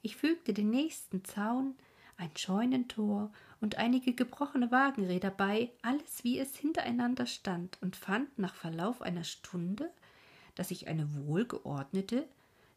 Ich 0.02 0.16
fügte 0.16 0.54
den 0.54 0.70
nächsten 0.70 1.24
Zaun, 1.24 1.76
ein 2.18 2.36
Scheunentor 2.36 3.32
und 3.62 3.76
einige 3.76 4.14
gebrochene 4.14 4.72
Wagenräder 4.72 5.30
bei, 5.30 5.72
alles 5.84 6.24
wie 6.24 6.40
es 6.40 6.56
hintereinander 6.56 7.28
stand, 7.28 7.78
und 7.82 7.96
fand 7.96 8.40
nach 8.40 8.56
Verlauf 8.56 9.02
einer 9.04 9.24
Stunde, 9.24 9.92
dass 10.56 10.72
ich 10.72 10.88
eine 10.88 11.14
wohlgeordnete, 11.14 12.28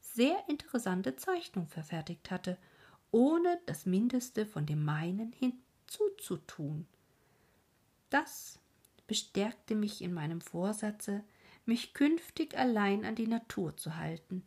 sehr 0.01 0.37
interessante 0.49 1.17
Zeichnung 1.17 1.67
verfertigt 1.67 2.31
hatte, 2.31 2.59
ohne 3.11 3.59
das 3.65 3.87
Mindeste 3.87 4.45
von 4.45 4.67
dem 4.67 4.85
meinen 4.85 5.33
hinzuzutun. 5.33 6.87
Das 8.11 8.61
bestärkte 9.11 9.75
mich 9.75 10.03
in 10.03 10.15
meinem 10.15 10.41
Vorsatze, 10.41 11.25
mich 11.67 11.95
künftig 11.95 12.57
allein 12.57 13.05
an 13.05 13.17
die 13.17 13.27
Natur 13.27 13.77
zu 13.77 13.97
halten. 13.97 14.45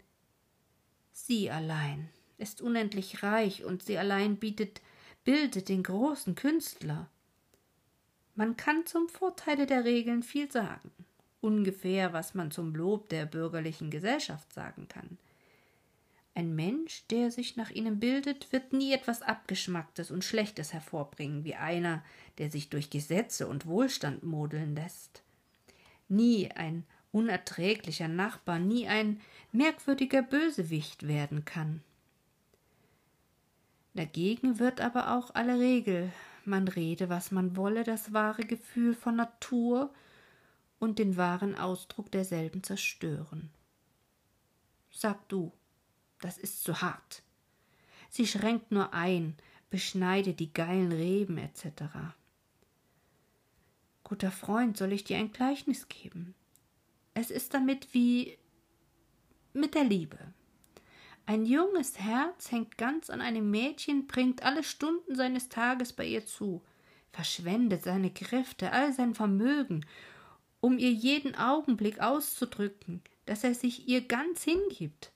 Sie 1.12 1.52
allein 1.52 2.10
ist 2.38 2.62
unendlich 2.62 3.23
reich 3.23 3.65
und 3.65 3.84
sie 3.84 3.97
allein 3.97 4.38
bietet, 4.38 4.80
bildet 5.26 5.67
den 5.67 5.84
großen 5.84 6.36
Künstler. 6.36 7.10
Man 8.36 8.56
kann 8.56 8.86
zum 8.86 9.10
Vorteile 9.10 9.65
der 9.65 9.84
Regeln 9.84 10.23
viel 10.23 10.49
sagen, 10.49 10.91
ungefähr 11.41 12.13
was 12.13 12.34
man 12.34 12.49
zum 12.49 12.73
Lob 12.73 13.10
der 13.10 13.26
bürgerlichen 13.26 13.91
Gesellschaft 13.91 14.54
sagen 14.54 14.88
kann. 14.88 15.17
Ein 16.36 16.56
Mensch, 16.56 17.06
der 17.08 17.30
sich 17.30 17.58
nach 17.58 17.69
ihnen 17.69 18.00
bildet, 18.00 18.52
wird 18.52 18.74
nie 18.74 18.91
etwas 18.91 19.22
Abgeschmacktes 19.22 20.10
und 20.10 20.24
Schlechtes 20.24 20.74
hervorbringen, 20.74 21.43
wie 21.43 21.56
einer, 21.56 22.04
der 22.39 22.50
sich 22.50 22.69
durch 22.69 22.89
Gesetze 22.89 23.48
und 23.48 23.67
Wohlstand 23.67 24.24
modeln 24.24 24.76
lässt. 24.76 25.22
Nie 26.10 26.50
ein 26.52 26.86
unerträglicher 27.12 28.08
Nachbar, 28.08 28.58
nie 28.58 28.88
ein 28.88 29.22
merkwürdiger 29.52 30.24
Bösewicht 30.24 31.08
werden 31.08 31.46
kann. 31.46 31.84
Dagegen 33.93 34.58
wird 34.58 34.82
aber 34.82 35.15
auch 35.15 35.36
alle 35.36 35.60
Regel, 35.60 36.12
man 36.46 36.67
rede, 36.67 37.10
was 37.10 37.32
man 37.32 37.56
wolle, 37.56 37.84
das 37.84 38.12
wahre 38.12 38.43
Gefühl 38.43 38.96
von 38.96 39.15
Natur 39.15 39.93
und 40.80 40.98
den 40.98 41.15
wahren 41.15 41.56
Ausdruck 41.56 42.12
derselben 42.12 42.63
zerstören. 42.63 43.52
Sag 44.89 45.30
du, 45.30 45.52
das 46.24 46.38
ist 46.38 46.64
zu 46.64 46.82
hart. 46.82 47.24
Sie 48.10 48.28
schränkt 48.28 48.72
nur 48.72 48.94
ein, 48.94 49.36
beschneidet 49.70 50.40
die 50.40 50.54
geilen 50.54 50.92
Reben 50.92 51.38
etc. 51.38 51.84
Guter 54.04 54.32
Freund, 54.32 54.78
soll 54.78 54.94
ich 54.94 55.04
dir 55.04 55.18
ein 55.18 55.32
Gleichnis 55.32 55.88
geben? 55.88 56.36
Es 57.14 57.32
ist 57.32 57.54
damit 57.54 57.94
wie 57.94 58.38
mit 59.54 59.76
der 59.76 59.84
Liebe. 59.84 60.20
Ein 61.26 61.46
junges 61.46 62.00
Herz 62.00 62.52
hängt 62.52 62.78
ganz 62.78 63.10
an 63.10 63.22
einem 63.22 63.50
Mädchen, 63.50 64.08
bringt 64.08 64.44
alle 64.44 64.64
Stunden 64.64 65.16
seines 65.16 65.48
Tages 65.50 65.94
bei 65.94 66.06
ihr 66.06 66.26
zu, 66.26 66.62
verschwendet 67.12 67.84
seine 67.84 68.12
Kräfte, 68.12 68.72
all 68.72 68.92
sein 68.92 69.16
Vermögen, 69.16 69.86
um 70.60 70.78
ihr 70.78 70.92
jeden 70.92 71.36
Augenblick 71.36 72.00
auszudrücken, 72.02 73.02
dass 73.26 73.44
er 73.44 73.56
sich 73.56 73.88
ihr 73.88 74.02
ganz 74.02 74.44
hingibt. 74.44 75.12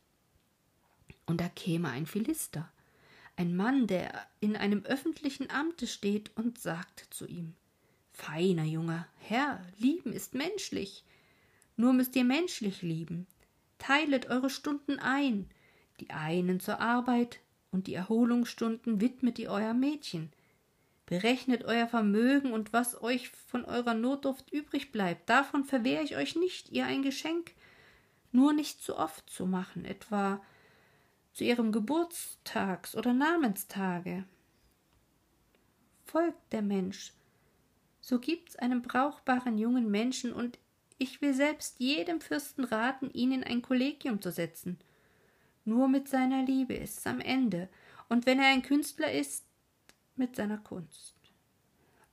Und 1.27 1.39
da 1.39 1.49
käme 1.49 1.89
ein 1.89 2.07
Philister, 2.07 2.71
ein 3.35 3.55
Mann, 3.55 3.85
der 3.85 4.25
in 4.39 4.55
einem 4.55 4.83
öffentlichen 4.83 5.51
Amte 5.51 5.85
steht 5.85 6.35
und 6.35 6.57
sagt 6.57 7.07
zu 7.11 7.27
ihm 7.27 7.53
Feiner 8.11 8.63
junger 8.63 9.07
Herr, 9.19 9.63
lieben 9.77 10.11
ist 10.11 10.33
menschlich. 10.33 11.03
Nur 11.75 11.93
müsst 11.93 12.15
ihr 12.15 12.23
menschlich 12.23 12.81
lieben. 12.81 13.27
Teilet 13.77 14.31
eure 14.31 14.49
Stunden 14.49 14.97
ein, 14.97 15.47
die 15.99 16.09
einen 16.09 16.59
zur 16.59 16.79
Arbeit 16.79 17.39
und 17.69 17.85
die 17.85 17.93
Erholungsstunden 17.93 19.01
widmet 19.01 19.37
ihr 19.37 19.51
euer 19.51 19.75
Mädchen. 19.75 20.31
Berechnet 21.05 21.63
euer 21.63 21.87
Vermögen 21.87 22.53
und 22.53 22.73
was 22.73 22.99
euch 23.03 23.29
von 23.29 23.63
eurer 23.65 23.93
Notdurft 23.93 24.51
übrig 24.51 24.91
bleibt, 24.91 25.29
davon 25.29 25.63
verwehre 25.63 26.03
ich 26.03 26.15
euch 26.15 26.35
nicht, 26.35 26.71
ihr 26.71 26.87
ein 26.87 27.03
Geschenk 27.03 27.51
nur 28.31 28.51
nicht 28.51 28.81
zu 28.81 28.97
oft 28.97 29.29
zu 29.29 29.45
machen, 29.45 29.85
etwa 29.85 30.41
zu 31.38 31.43
ihrem 31.43 31.71
Geburtstags- 31.71 32.95
oder 32.95 33.13
Namenstage. 33.13 34.26
Folgt 36.04 36.52
der 36.52 36.63
Mensch, 36.63 37.13
so 38.02 38.17
gibt's 38.17 38.56
einen 38.56 38.82
brauchbaren 38.82 39.60
jungen 39.60 39.91
Menschen 39.91 40.34
und 40.34 40.58
ich 40.97 41.21
will 41.21 41.36
selbst 41.36 41.80
jedem 41.80 42.21
Fürsten 42.21 42.63
raten, 42.63 43.12
ihn 43.12 43.32
in 43.32 43.43
ein 43.43 43.62
Kollegium 43.62 44.19
zu 44.19 44.32
setzen. 44.32 44.80
Nur 45.63 45.88
mit 45.88 46.08
seiner 46.08 46.41
Liebe 46.41 46.73
ist's 46.73 47.06
am 47.06 47.21
Ende, 47.21 47.69
und 48.10 48.26
wenn 48.26 48.39
er 48.39 48.47
ein 48.47 48.63
Künstler 48.63 49.12
ist, 49.12 49.45
mit 50.15 50.36
seiner 50.36 50.58
Kunst. 50.58 51.13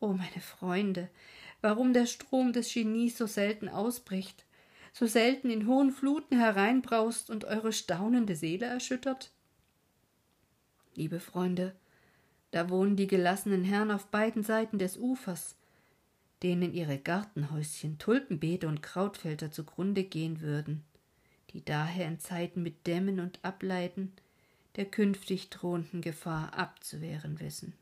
O 0.00 0.08
oh, 0.08 0.12
meine 0.12 0.42
Freunde, 0.42 1.08
warum 1.62 1.94
der 1.94 2.04
Strom 2.04 2.52
des 2.52 2.74
Genies 2.74 3.16
so 3.16 3.26
selten 3.26 3.70
ausbricht, 3.70 4.44
so 4.94 5.08
selten 5.08 5.50
in 5.50 5.66
hohen 5.66 5.90
Fluten 5.90 6.38
hereinbraust 6.38 7.28
und 7.28 7.44
eure 7.44 7.72
staunende 7.72 8.36
Seele 8.36 8.66
erschüttert? 8.66 9.32
Liebe 10.94 11.18
Freunde, 11.18 11.74
da 12.52 12.70
wohnen 12.70 12.94
die 12.94 13.08
gelassenen 13.08 13.64
Herren 13.64 13.90
auf 13.90 14.06
beiden 14.06 14.44
Seiten 14.44 14.78
des 14.78 14.96
Ufers, 14.96 15.56
denen 16.44 16.72
ihre 16.72 16.98
Gartenhäuschen, 16.98 17.98
Tulpenbeete 17.98 18.68
und 18.68 18.82
Krautfelder 18.82 19.50
zugrunde 19.50 20.04
gehen 20.04 20.40
würden, 20.40 20.84
die 21.50 21.64
daher 21.64 22.06
in 22.06 22.20
Zeiten 22.20 22.62
mit 22.62 22.86
Dämmen 22.86 23.18
und 23.18 23.44
Ableiten 23.44 24.12
der 24.76 24.84
künftig 24.84 25.50
drohenden 25.50 26.02
Gefahr 26.02 26.54
abzuwehren 26.54 27.40
wissen. 27.40 27.74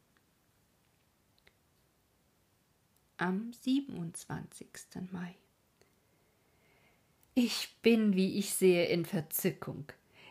Am 3.18 3.52
27. 3.52 4.68
Mai 5.10 5.36
ich 7.34 7.76
bin, 7.82 8.14
wie 8.14 8.38
ich 8.38 8.54
sehe, 8.54 8.86
in 8.86 9.04
Verzückung, 9.04 9.86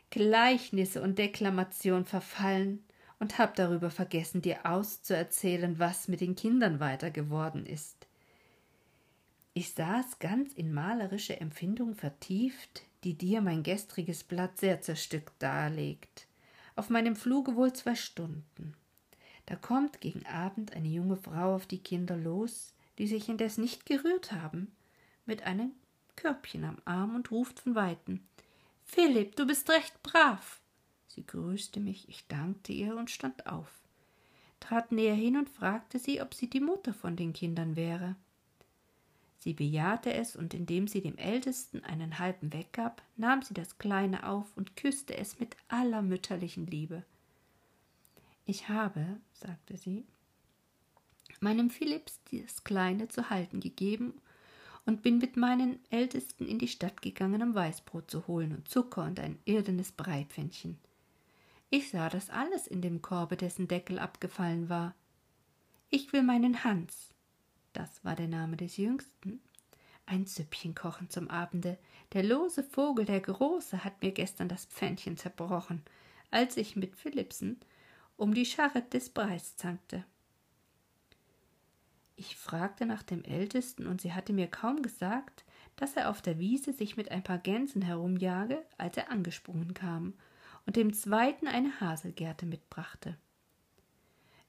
Gleichnisse 0.10 1.02
und 1.02 1.18
Deklamation 1.18 2.06
verfallen 2.06 2.84
und 3.20 3.38
hab 3.38 3.56
darüber 3.56 3.90
vergessen, 3.90 4.42
dir 4.42 4.66
auszuerzählen, 4.66 5.80
was 5.80 6.08
mit 6.08 6.22
den 6.22 6.36
Kindern 6.36 6.80
weiter 6.80 7.12
geworden 7.12 7.66
ist. 7.66 8.08
Ich 9.54 9.72
saß 9.74 10.20
ganz 10.20 10.54
in 10.54 10.74
malerische 10.74 11.40
Empfindung 11.40 11.96
vertieft, 11.96 12.84
die 13.04 13.16
dir 13.16 13.42
mein 13.42 13.64
gestriges 13.64 14.24
Blatt 14.24 14.60
sehr 14.60 14.82
zerstückt 14.82 15.34
darlegt. 15.40 16.28
Auf 16.76 16.90
meinem 16.90 17.16
Fluge 17.16 17.56
wohl 17.56 17.74
zwei 17.74 17.96
Stunden. 17.96 18.76
Da 19.46 19.56
kommt 19.56 20.02
gegen 20.02 20.26
Abend 20.26 20.74
eine 20.74 20.88
junge 20.88 21.18
Frau 21.18 21.56
auf 21.56 21.66
die 21.66 21.80
Kinder 21.80 22.16
los, 22.16 22.74
die 22.98 23.08
sich 23.08 23.28
indes 23.28 23.58
nicht 23.58 23.86
gerührt 23.86 24.32
haben, 24.32 24.72
mit 25.26 25.44
einem 25.44 25.72
Körbchen 26.16 26.64
am 26.64 26.78
Arm 26.86 27.16
und 27.16 27.32
ruft 27.32 27.60
von 27.60 27.76
weitem 27.76 28.22
Philipp, 28.84 29.36
du 29.36 29.48
bist 29.48 29.70
recht 29.70 30.02
brav. 30.04 30.60
Sie 31.08 31.26
grüßte 31.26 31.80
mich, 31.80 32.08
ich 32.10 32.28
dankte 32.28 32.74
ihr 32.74 32.96
und 32.96 33.10
stand 33.10 33.48
auf, 33.48 33.70
trat 34.60 34.92
näher 34.92 35.16
hin 35.16 35.38
und 35.38 35.50
fragte 35.50 36.00
sie, 36.00 36.22
ob 36.22 36.34
sie 36.34 36.50
die 36.50 36.60
Mutter 36.60 36.94
von 36.94 37.16
den 37.16 37.34
Kindern 37.34 37.76
wäre. 37.76 38.16
Sie 39.40 39.54
bejahte 39.54 40.14
es, 40.14 40.36
und 40.36 40.54
indem 40.54 40.88
sie 40.88 41.02
dem 41.02 41.18
Ältesten 41.18 41.84
einen 41.84 42.20
halben 42.20 42.54
weggab, 42.54 43.02
nahm 43.18 43.42
sie 43.42 43.56
das 43.56 43.80
Kleine 43.80 44.28
auf 44.28 44.46
und 44.56 44.76
küsste 44.76 45.18
es 45.18 45.40
mit 45.40 45.58
aller 45.68 46.02
mütterlichen 46.02 46.68
Liebe. 46.68 47.04
Ich 48.46 48.70
habe, 48.70 49.20
sagte 49.34 49.78
sie, 49.78 50.06
meinem 51.40 51.72
Philipps 51.72 52.20
das 52.32 52.64
Kleine 52.64 53.08
zu 53.08 53.30
halten 53.30 53.60
gegeben 53.60 54.14
und 54.86 55.02
bin 55.02 55.20
mit 55.20 55.38
meinen 55.38 55.80
Ältesten 55.90 56.48
in 56.48 56.60
die 56.60 56.68
Stadt 56.68 57.02
gegangen, 57.02 57.42
um 57.42 57.56
Weißbrot 57.56 58.10
zu 58.10 58.28
holen 58.28 58.54
und 58.56 58.68
Zucker 58.68 59.04
und 59.04 59.20
ein 59.20 59.40
irdenes 59.46 59.92
Breipfännchen. 59.92 60.78
Ich 61.70 61.90
sah 61.90 62.10
das 62.10 62.30
alles 62.30 62.68
in 62.68 62.82
dem 62.82 63.02
Korbe, 63.02 63.38
dessen 63.38 63.68
Deckel 63.68 64.00
abgefallen 64.00 64.70
war. 64.70 64.96
Ich 65.90 66.12
will 66.14 66.24
meinen 66.24 66.64
Hans, 66.64 67.14
das 67.74 68.04
war 68.04 68.16
der 68.16 68.28
Name 68.28 68.58
des 68.58 68.78
Jüngsten, 68.78 69.42
ein 70.06 70.26
Süppchen 70.26 70.76
kochen 70.76 71.10
zum 71.10 71.30
Abende. 71.30 71.78
Der 72.14 72.24
lose 72.24 72.64
Vogel, 72.64 73.06
der 73.06 73.22
Große, 73.22 73.84
hat 73.84 74.02
mir 74.02 74.12
gestern 74.12 74.50
das 74.50 74.66
Pfännchen 74.66 75.16
zerbrochen, 75.16 75.84
als 76.32 76.58
ich 76.58 76.76
mit 76.76 76.96
Philipsen 76.96 77.60
um 78.18 78.34
die 78.34 78.46
Scharre 78.46 78.82
des 78.82 79.10
Breis 79.10 79.56
zankte. 79.56 80.04
Ich 82.22 82.36
fragte 82.36 82.86
nach 82.86 83.02
dem 83.02 83.24
Ältesten, 83.24 83.88
und 83.88 84.00
sie 84.00 84.14
hatte 84.14 84.32
mir 84.32 84.46
kaum 84.46 84.84
gesagt, 84.84 85.44
dass 85.76 85.96
er 85.96 86.08
auf 86.08 86.22
der 86.22 86.38
Wiese 86.38 86.72
sich 86.72 86.96
mit 86.96 87.10
ein 87.10 87.24
paar 87.24 87.40
Gänsen 87.40 87.82
herumjage, 87.82 88.64
als 88.78 88.96
er 88.96 89.10
angesprungen 89.10 89.74
kam 89.74 90.14
und 90.68 90.76
dem 90.76 90.94
zweiten 90.94 91.48
eine 91.48 91.82
Haselgerte 91.82 92.46
mitbrachte. 92.46 93.18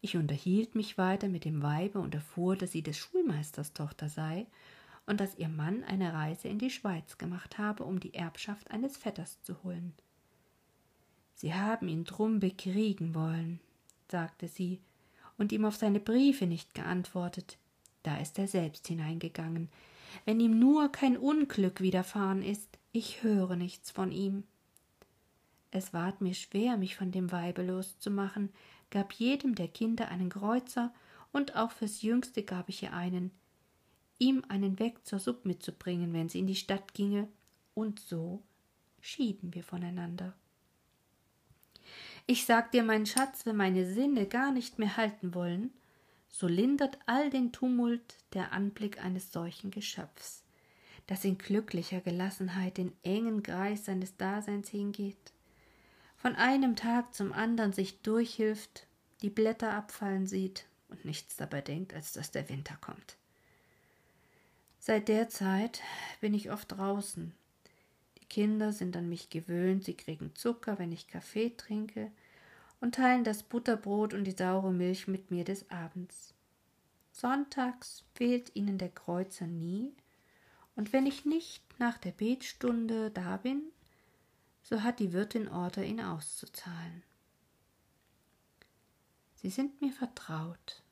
Ich 0.02 0.18
unterhielt 0.18 0.74
mich 0.74 0.98
weiter 0.98 1.30
mit 1.30 1.46
dem 1.46 1.62
Weibe 1.62 1.98
und 1.98 2.14
erfuhr, 2.14 2.56
dass 2.56 2.72
sie 2.72 2.82
des 2.82 2.98
Schulmeisters 2.98 3.72
Tochter 3.72 4.10
sei 4.10 4.46
und 5.06 5.18
dass 5.18 5.38
ihr 5.38 5.48
Mann 5.48 5.82
eine 5.82 6.12
Reise 6.12 6.48
in 6.48 6.58
die 6.58 6.68
Schweiz 6.68 7.16
gemacht 7.16 7.56
habe, 7.56 7.84
um 7.84 8.00
die 8.00 8.12
Erbschaft 8.12 8.70
eines 8.70 8.98
Vetters 8.98 9.40
zu 9.40 9.62
holen. 9.62 9.94
Sie 11.36 11.54
haben 11.54 11.88
ihn 11.88 12.04
drum 12.04 12.38
bekriegen 12.38 13.14
wollen, 13.14 13.60
sagte 14.10 14.46
sie, 14.46 14.82
und 15.38 15.52
ihm 15.52 15.64
auf 15.64 15.76
seine 15.76 16.00
Briefe 16.00 16.46
nicht 16.46 16.74
geantwortet. 16.74 17.56
Da 18.02 18.16
ist 18.18 18.38
er 18.38 18.48
selbst 18.48 18.86
hineingegangen. 18.88 19.68
Wenn 20.24 20.40
ihm 20.40 20.58
nur 20.58 20.90
kein 20.90 21.16
Unglück 21.16 21.80
widerfahren 21.80 22.42
ist, 22.42 22.78
ich 22.92 23.22
höre 23.22 23.56
nichts 23.56 23.90
von 23.90 24.12
ihm. 24.12 24.44
Es 25.70 25.94
ward 25.94 26.20
mir 26.20 26.34
schwer, 26.34 26.76
mich 26.76 26.96
von 26.96 27.10
dem 27.10 27.32
Weibe 27.32 27.62
loszumachen, 27.62 28.50
gab 28.90 29.12
jedem 29.14 29.54
der 29.54 29.68
Kinder 29.68 30.08
einen 30.08 30.28
Kreuzer, 30.28 30.92
und 31.32 31.56
auch 31.56 31.70
fürs 31.70 32.02
Jüngste 32.02 32.42
gab 32.42 32.68
ich 32.68 32.82
ihr 32.82 32.92
einen, 32.92 33.30
ihm 34.18 34.44
einen 34.48 34.78
Weg 34.78 35.06
zur 35.06 35.18
Suppe 35.18 35.48
mitzubringen, 35.48 36.12
wenn 36.12 36.28
sie 36.28 36.40
in 36.40 36.46
die 36.46 36.54
Stadt 36.54 36.92
ginge, 36.92 37.26
und 37.74 38.00
so 38.00 38.42
schieden 39.00 39.54
wir 39.54 39.64
voneinander. 39.64 40.34
Ich 42.26 42.44
sag 42.44 42.70
dir, 42.70 42.82
mein 42.82 43.06
Schatz, 43.06 43.46
wenn 43.46 43.56
meine 43.56 43.90
Sinne 43.90 44.26
gar 44.26 44.52
nicht 44.52 44.78
mehr 44.78 44.96
halten 44.96 45.34
wollen, 45.34 45.72
so 46.32 46.48
lindert 46.48 46.98
all 47.06 47.30
den 47.30 47.52
Tumult 47.52 48.16
der 48.32 48.52
Anblick 48.52 49.00
eines 49.04 49.30
solchen 49.30 49.70
Geschöpfs, 49.70 50.42
das 51.06 51.24
in 51.24 51.38
glücklicher 51.38 52.00
Gelassenheit 52.00 52.78
den 52.78 52.92
engen 53.04 53.44
Kreis 53.44 53.84
seines 53.84 54.16
Daseins 54.16 54.68
hingeht 54.68 55.32
von 56.22 56.36
einem 56.36 56.76
Tag 56.76 57.12
zum 57.14 57.32
andern 57.32 57.72
sich 57.72 58.00
durchhilft, 58.02 58.86
die 59.22 59.28
Blätter 59.28 59.74
abfallen 59.74 60.28
sieht 60.28 60.66
und 60.88 61.04
nichts 61.04 61.34
dabei 61.34 61.60
denkt, 61.60 61.94
als 61.94 62.12
dass 62.12 62.30
der 62.30 62.48
Winter 62.48 62.78
kommt. 62.80 63.16
Seit 64.78 65.08
der 65.08 65.28
Zeit 65.28 65.82
bin 66.20 66.32
ich 66.32 66.52
oft 66.52 66.70
draußen. 66.70 67.34
Die 68.20 68.24
Kinder 68.26 68.72
sind 68.72 68.96
an 68.96 69.08
mich 69.08 69.30
gewöhnt, 69.30 69.82
sie 69.82 69.94
kriegen 69.94 70.32
Zucker, 70.36 70.78
wenn 70.78 70.92
ich 70.92 71.08
Kaffee 71.08 71.50
trinke, 71.56 72.12
und 72.82 72.96
teilen 72.96 73.22
das 73.22 73.44
Butterbrot 73.44 74.12
und 74.12 74.24
die 74.24 74.32
saure 74.36 74.72
Milch 74.72 75.06
mit 75.06 75.30
mir 75.30 75.44
des 75.44 75.70
Abends. 75.70 76.34
Sonntags 77.12 78.04
fehlt 78.12 78.56
ihnen 78.56 78.76
der 78.76 78.88
Kreuzer 78.88 79.46
nie, 79.46 79.94
und 80.74 80.92
wenn 80.92 81.06
ich 81.06 81.24
nicht 81.24 81.62
nach 81.78 81.96
der 81.96 82.10
Betstunde 82.10 83.10
da 83.10 83.36
bin, 83.36 83.62
so 84.62 84.82
hat 84.82 84.98
die 84.98 85.12
Wirtin 85.12 85.48
Order, 85.48 85.84
ihn 85.84 86.00
auszuzahlen. 86.00 87.04
Sie 89.36 89.50
sind 89.50 89.80
mir 89.80 89.92
vertraut, 89.92 90.82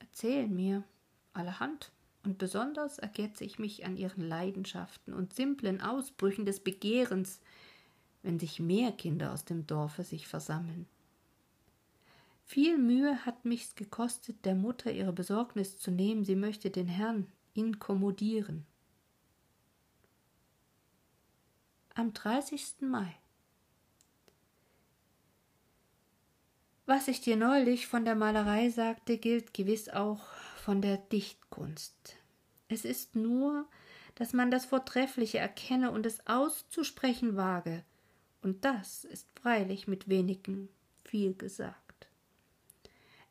erzählen 0.00 0.54
mir 0.54 0.84
allerhand, 1.32 1.92
und 2.24 2.36
besonders 2.36 2.98
ergötze 2.98 3.44
ich 3.44 3.58
mich 3.58 3.86
an 3.86 3.96
ihren 3.96 4.28
Leidenschaften 4.28 5.14
und 5.14 5.32
simplen 5.32 5.80
Ausbrüchen 5.80 6.44
des 6.44 6.60
Begehrens, 6.60 7.40
wenn 8.26 8.38
sich 8.38 8.60
mehr 8.60 8.92
Kinder 8.92 9.32
aus 9.32 9.46
dem 9.46 9.66
Dorfe 9.66 10.04
sich 10.04 10.28
versammeln. 10.28 10.86
Viel 12.44 12.76
Mühe 12.76 13.24
hat 13.24 13.44
mich's 13.46 13.74
gekostet, 13.74 14.44
der 14.44 14.54
Mutter 14.54 14.92
ihre 14.92 15.12
Besorgnis 15.12 15.78
zu 15.78 15.90
nehmen, 15.90 16.24
sie 16.24 16.36
möchte 16.36 16.70
den 16.70 16.86
Herrn 16.86 17.26
inkommodieren. 17.54 18.66
am 21.96 22.12
30. 22.12 22.82
Mai. 22.82 23.16
Was 26.84 27.08
ich 27.08 27.22
dir 27.22 27.36
neulich 27.36 27.86
von 27.86 28.04
der 28.04 28.14
Malerei 28.14 28.68
sagte, 28.68 29.16
gilt 29.16 29.54
gewiss 29.54 29.88
auch 29.88 30.22
von 30.62 30.82
der 30.82 30.98
Dichtkunst. 30.98 32.16
Es 32.68 32.84
ist 32.84 33.16
nur, 33.16 33.66
dass 34.14 34.34
man 34.34 34.50
das 34.50 34.66
Vortreffliche 34.66 35.38
erkenne 35.38 35.90
und 35.90 36.04
es 36.04 36.26
auszusprechen 36.26 37.34
wage, 37.36 37.82
und 38.46 38.64
das 38.64 39.04
ist 39.04 39.26
freilich 39.42 39.88
mit 39.88 40.08
wenigen 40.08 40.68
viel 41.04 41.34
gesagt. 41.34 42.08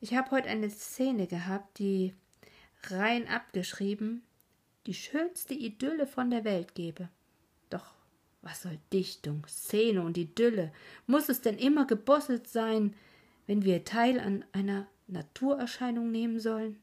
Ich 0.02 0.14
habe 0.14 0.30
heute 0.32 0.50
eine 0.50 0.70
Szene 0.70 1.26
gehabt, 1.26 1.80
die 1.80 2.14
rein 2.84 3.28
abgeschrieben 3.30 4.24
die 4.86 4.94
schönste 4.94 5.54
Idylle 5.54 6.06
von 6.06 6.30
der 6.30 6.44
Welt 6.44 6.76
gebe. 6.76 7.10
Doch 7.70 7.94
was 8.42 8.62
soll 8.62 8.78
Dichtung, 8.94 9.46
Szene 9.48 10.02
und 10.04 10.18
Idylle? 10.18 10.72
Muss 11.08 11.30
es 11.30 11.42
denn 11.42 11.58
immer 11.58 11.88
gebosselt 11.88 12.48
sein, 12.48 12.94
wenn 13.48 13.64
wir 13.64 13.86
teil 13.86 14.20
an 14.20 14.44
einer 14.52 14.86
Naturerscheinung 15.08 16.12
nehmen 16.12 16.40
sollen? 16.40 16.78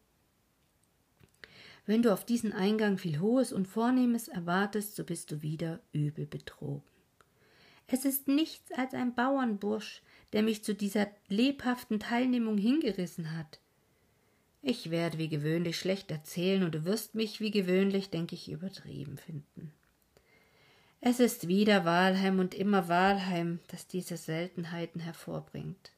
Wenn 1.85 2.03
du 2.03 2.13
auf 2.13 2.25
diesen 2.25 2.53
Eingang 2.53 2.97
viel 2.97 3.21
Hohes 3.21 3.53
und 3.53 3.69
Vornehmes 3.69 4.29
erwartest, 4.29 4.97
so 4.97 5.05
bist 5.05 5.31
du 5.31 5.43
wieder 5.43 5.81
übel 5.93 6.27
betrogen. 6.27 6.92
Es 7.87 8.05
ist 8.05 8.29
nichts 8.29 8.73
als 8.73 8.95
ein 8.95 9.15
Bauernbursch, 9.15 10.03
der 10.33 10.43
mich 10.43 10.65
zu 10.65 10.75
dieser 10.75 11.09
lebhaften 11.29 12.01
Teilnehmung 12.01 12.57
hingerissen 12.57 13.37
hat. 13.37 13.59
Ich 14.63 14.91
werde 14.91 15.19
wie 15.19 15.29
gewöhnlich 15.29 15.79
schlecht 15.79 16.11
erzählen 16.11 16.63
und 16.63 16.75
du 16.75 16.85
wirst 16.85 17.15
mich 17.15 17.41
wie 17.41 17.51
gewöhnlich, 17.51 18.11
denke 18.11 18.35
ich, 18.35 18.51
übertrieben 18.51 19.19
finden. 19.19 19.73
Es 21.01 21.19
ist 21.19 21.49
wieder 21.49 21.85
Walheim 21.85 22.39
und 22.39 22.55
immer 22.55 22.89
Walheim, 22.89 23.59
das 23.67 23.89
diese 23.89 24.17
Seltenheiten 24.17 25.01
hervorbringt. 25.01 25.91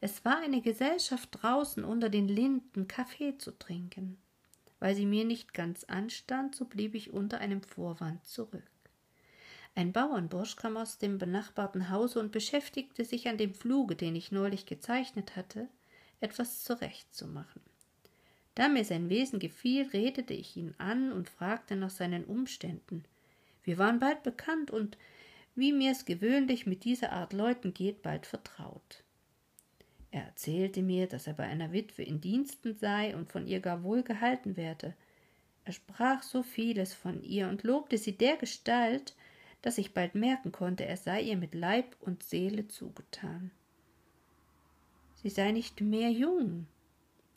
Es 0.00 0.24
war 0.24 0.38
eine 0.38 0.62
Gesellschaft 0.62 1.30
draußen 1.32 1.84
unter 1.84 2.08
den 2.08 2.28
Linden 2.28 2.86
Kaffee 2.86 3.38
zu 3.38 3.56
trinken. 3.58 4.18
Weil 4.80 4.96
sie 4.96 5.06
mir 5.06 5.24
nicht 5.24 5.54
ganz 5.54 5.84
anstand, 5.84 6.56
so 6.56 6.64
blieb 6.64 6.96
ich 6.96 7.12
unter 7.12 7.38
einem 7.38 7.62
Vorwand 7.62 8.24
zurück. 8.24 8.68
Ein 9.74 9.92
Bauernbursch 9.92 10.56
kam 10.56 10.76
aus 10.76 10.98
dem 10.98 11.18
benachbarten 11.18 11.88
Hause 11.88 12.20
und 12.20 12.30
beschäftigte 12.30 13.04
sich 13.04 13.28
an 13.28 13.38
dem 13.38 13.54
Fluge, 13.54 13.96
den 13.96 14.14
ich 14.14 14.30
neulich 14.30 14.66
gezeichnet 14.66 15.34
hatte, 15.34 15.68
etwas 16.20 16.62
zurechtzumachen. 16.62 17.62
Da 18.54 18.68
mir 18.68 18.84
sein 18.84 19.08
Wesen 19.08 19.38
gefiel, 19.38 19.88
redete 19.92 20.34
ich 20.34 20.56
ihn 20.56 20.74
an 20.76 21.10
und 21.10 21.30
fragte 21.30 21.74
nach 21.74 21.90
seinen 21.90 22.24
Umständen. 22.24 23.04
Wir 23.64 23.78
waren 23.78 23.98
bald 23.98 24.22
bekannt 24.22 24.70
und, 24.70 24.98
wie 25.54 25.72
mir's 25.72 26.04
gewöhnlich 26.04 26.66
mit 26.66 26.84
dieser 26.84 27.12
Art 27.12 27.32
Leuten 27.32 27.72
geht, 27.72 28.02
bald 28.02 28.26
vertraut. 28.26 29.02
Er 30.10 30.24
erzählte 30.24 30.82
mir, 30.82 31.06
dass 31.06 31.26
er 31.26 31.32
bei 31.32 31.44
einer 31.44 31.72
Witwe 31.72 32.02
in 32.02 32.20
Diensten 32.20 32.74
sei 32.76 33.16
und 33.16 33.32
von 33.32 33.46
ihr 33.46 33.60
gar 33.60 33.82
wohl 33.82 34.02
gehalten 34.02 34.58
werde. 34.58 34.94
Er 35.64 35.72
sprach 35.72 36.22
so 36.22 36.42
vieles 36.42 36.92
von 36.92 37.22
ihr 37.22 37.48
und 37.48 37.62
lobte 37.62 37.96
sie 37.96 38.18
dergestalt, 38.18 39.14
dass 39.62 39.78
ich 39.78 39.94
bald 39.94 40.14
merken 40.14 40.52
konnte, 40.52 40.84
er 40.84 40.96
sei 40.96 41.22
ihr 41.22 41.36
mit 41.36 41.54
Leib 41.54 41.96
und 42.00 42.22
Seele 42.22 42.68
zugetan. 42.68 43.50
Sie 45.22 45.30
sei 45.30 45.52
nicht 45.52 45.80
mehr 45.80 46.10
jung, 46.10 46.66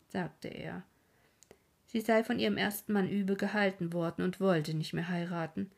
sagte 0.08 0.48
er. 0.48 0.82
Sie 1.86 2.00
sei 2.00 2.24
von 2.24 2.40
ihrem 2.40 2.56
ersten 2.56 2.92
Mann 2.92 3.08
übel 3.08 3.36
gehalten 3.36 3.92
worden 3.92 4.22
und 4.24 4.40
wollte 4.40 4.74
nicht 4.74 4.92
mehr 4.92 5.08
heiraten. 5.08 5.70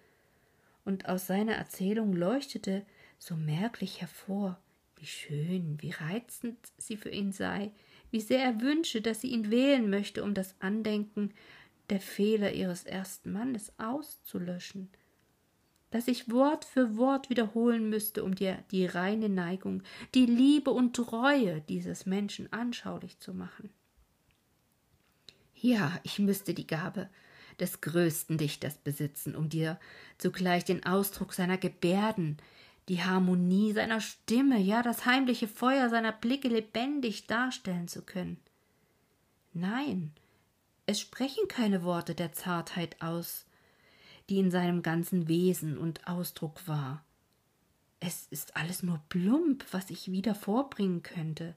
Und 0.86 1.06
aus 1.06 1.26
seiner 1.26 1.54
Erzählung 1.54 2.14
leuchtete 2.14 2.84
so 3.18 3.36
merklich 3.36 4.00
hervor, 4.00 4.58
wie 4.96 5.06
schön, 5.06 5.76
wie 5.80 5.90
reizend 5.90 6.56
sie 6.78 6.96
für 6.96 7.10
ihn 7.10 7.30
sei, 7.30 7.70
wie 8.10 8.20
sehr 8.20 8.42
er 8.42 8.60
wünsche, 8.62 9.02
dass 9.02 9.20
sie 9.20 9.28
ihn 9.28 9.50
wählen 9.50 9.90
möchte, 9.90 10.24
um 10.24 10.32
das 10.32 10.54
Andenken 10.60 11.34
der 11.90 12.00
Fehler 12.00 12.52
ihres 12.52 12.84
ersten 12.84 13.32
Mannes 13.32 13.72
auszulöschen, 13.78 14.88
dass 15.90 16.08
ich 16.08 16.30
Wort 16.30 16.64
für 16.64 16.96
Wort 16.96 17.30
wiederholen 17.30 17.88
müsste, 17.88 18.24
um 18.24 18.34
dir 18.34 18.62
die 18.70 18.86
reine 18.86 19.28
Neigung, 19.28 19.82
die 20.14 20.26
Liebe 20.26 20.70
und 20.70 20.94
Treue 20.94 21.60
dieses 21.62 22.06
Menschen 22.06 22.52
anschaulich 22.52 23.18
zu 23.20 23.32
machen. 23.32 23.70
Ja, 25.54 25.98
ich 26.02 26.18
müsste 26.18 26.54
die 26.54 26.66
Gabe 26.66 27.08
des 27.58 27.80
größten 27.80 28.38
Dichters 28.38 28.78
besitzen, 28.78 29.34
um 29.34 29.48
dir 29.48 29.80
zugleich 30.16 30.64
den 30.64 30.84
Ausdruck 30.86 31.32
seiner 31.32 31.58
Gebärden, 31.58 32.36
die 32.88 33.02
Harmonie 33.02 33.72
seiner 33.72 34.00
Stimme, 34.00 34.58
ja 34.58 34.82
das 34.82 35.04
heimliche 35.04 35.48
Feuer 35.48 35.88
seiner 35.88 36.12
Blicke 36.12 36.48
lebendig 36.48 37.26
darstellen 37.26 37.88
zu 37.88 38.02
können. 38.02 38.38
Nein, 39.52 40.12
es 40.86 41.00
sprechen 41.00 41.48
keine 41.48 41.82
Worte 41.82 42.14
der 42.14 42.32
Zartheit 42.32 43.02
aus, 43.02 43.44
die 44.28 44.38
in 44.38 44.50
seinem 44.50 44.82
ganzen 44.82 45.28
Wesen 45.28 45.78
und 45.78 46.06
Ausdruck 46.06 46.66
war. 46.66 47.04
Es 48.00 48.26
ist 48.30 48.56
alles 48.56 48.82
nur 48.82 49.00
plump, 49.08 49.64
was 49.72 49.90
ich 49.90 50.10
wieder 50.10 50.34
vorbringen 50.34 51.02
könnte. 51.02 51.54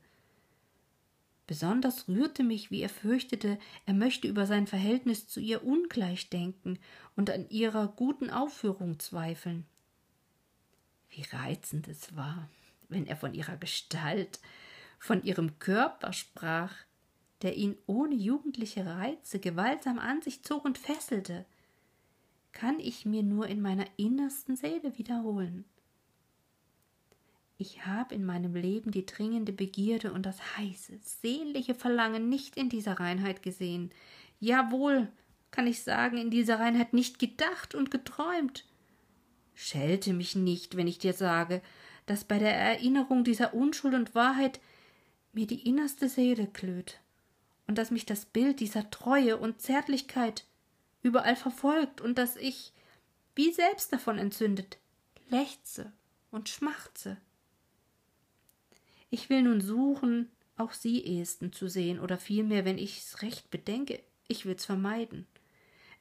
Besonders 1.47 2.07
rührte 2.07 2.43
mich, 2.43 2.71
wie 2.71 2.81
er 2.81 2.89
fürchtete, 2.89 3.59
er 3.85 3.93
möchte 3.93 4.27
über 4.27 4.45
sein 4.45 4.67
Verhältnis 4.67 5.27
zu 5.27 5.39
ihr 5.39 5.65
ungleich 5.65 6.29
denken 6.29 6.79
und 7.15 7.29
an 7.29 7.49
ihrer 7.49 7.89
guten 7.89 8.29
Aufführung 8.29 8.99
zweifeln. 8.99 9.65
Wie 11.09 11.23
reizend 11.23 11.89
es 11.89 12.15
war, 12.15 12.47
wenn 12.87 13.05
er 13.05 13.17
von 13.17 13.33
ihrer 13.33 13.57
Gestalt, 13.57 14.39
von 14.97 15.23
ihrem 15.23 15.59
Körper 15.59 16.13
sprach, 16.13 16.73
der 17.41 17.57
ihn 17.57 17.77
ohne 17.85 18.15
jugendliche 18.15 18.85
Reize 18.85 19.39
gewaltsam 19.39 19.99
an 19.99 20.21
sich 20.21 20.43
zog 20.43 20.63
und 20.63 20.77
fesselte, 20.77 21.45
kann 22.51 22.79
ich 22.79 23.05
mir 23.05 23.23
nur 23.23 23.47
in 23.47 23.61
meiner 23.61 23.85
innersten 23.97 24.55
Seele 24.55 24.97
wiederholen. 24.97 25.65
Ich 27.57 27.85
habe 27.85 28.15
in 28.15 28.25
meinem 28.25 28.55
Leben 28.55 28.89
die 28.91 29.05
dringende 29.05 29.53
Begierde 29.53 30.11
und 30.13 30.25
das 30.25 30.57
heiße, 30.57 30.97
sehnliche 30.99 31.75
Verlangen 31.75 32.27
nicht 32.27 32.57
in 32.57 32.69
dieser 32.69 32.99
Reinheit 32.99 33.43
gesehen. 33.43 33.91
Jawohl, 34.39 35.09
kann 35.51 35.67
ich 35.67 35.83
sagen, 35.83 36.17
in 36.17 36.31
dieser 36.31 36.59
Reinheit 36.59 36.93
nicht 36.93 37.19
gedacht 37.19 37.75
und 37.75 37.91
geträumt. 37.91 38.65
Schelte 39.53 40.13
mich 40.13 40.35
nicht, 40.35 40.75
wenn 40.75 40.87
ich 40.87 40.97
dir 40.97 41.13
sage, 41.13 41.61
dass 42.07 42.23
bei 42.23 42.39
der 42.39 42.55
Erinnerung 42.55 43.23
dieser 43.23 43.53
Unschuld 43.53 43.93
und 43.93 44.15
Wahrheit 44.15 44.59
mir 45.33 45.45
die 45.45 45.67
innerste 45.67 46.09
Seele 46.09 46.47
glüht 46.47 46.99
und 47.67 47.77
dass 47.77 47.91
mich 47.91 48.05
das 48.05 48.25
Bild 48.25 48.59
dieser 48.59 48.89
Treue 48.89 49.37
und 49.37 49.61
Zärtlichkeit 49.61 50.45
überall 51.01 51.35
verfolgt 51.35 52.01
und 52.01 52.17
dass 52.17 52.35
ich, 52.35 52.73
wie 53.35 53.51
selbst 53.51 53.91
davon 53.93 54.17
entzündet, 54.17 54.77
lechze 55.29 55.91
und 56.31 56.49
schmachze. 56.49 57.17
Ich 59.09 59.29
will 59.29 59.43
nun 59.43 59.61
suchen, 59.61 60.29
auch 60.57 60.73
sie 60.73 61.01
ehesten 61.03 61.51
zu 61.51 61.67
sehen, 61.67 61.99
oder 61.99 62.17
vielmehr, 62.17 62.65
wenn 62.65 62.77
ich's 62.77 63.21
recht 63.21 63.49
bedenke, 63.49 64.01
ich 64.27 64.45
will's 64.45 64.65
vermeiden. 64.65 65.27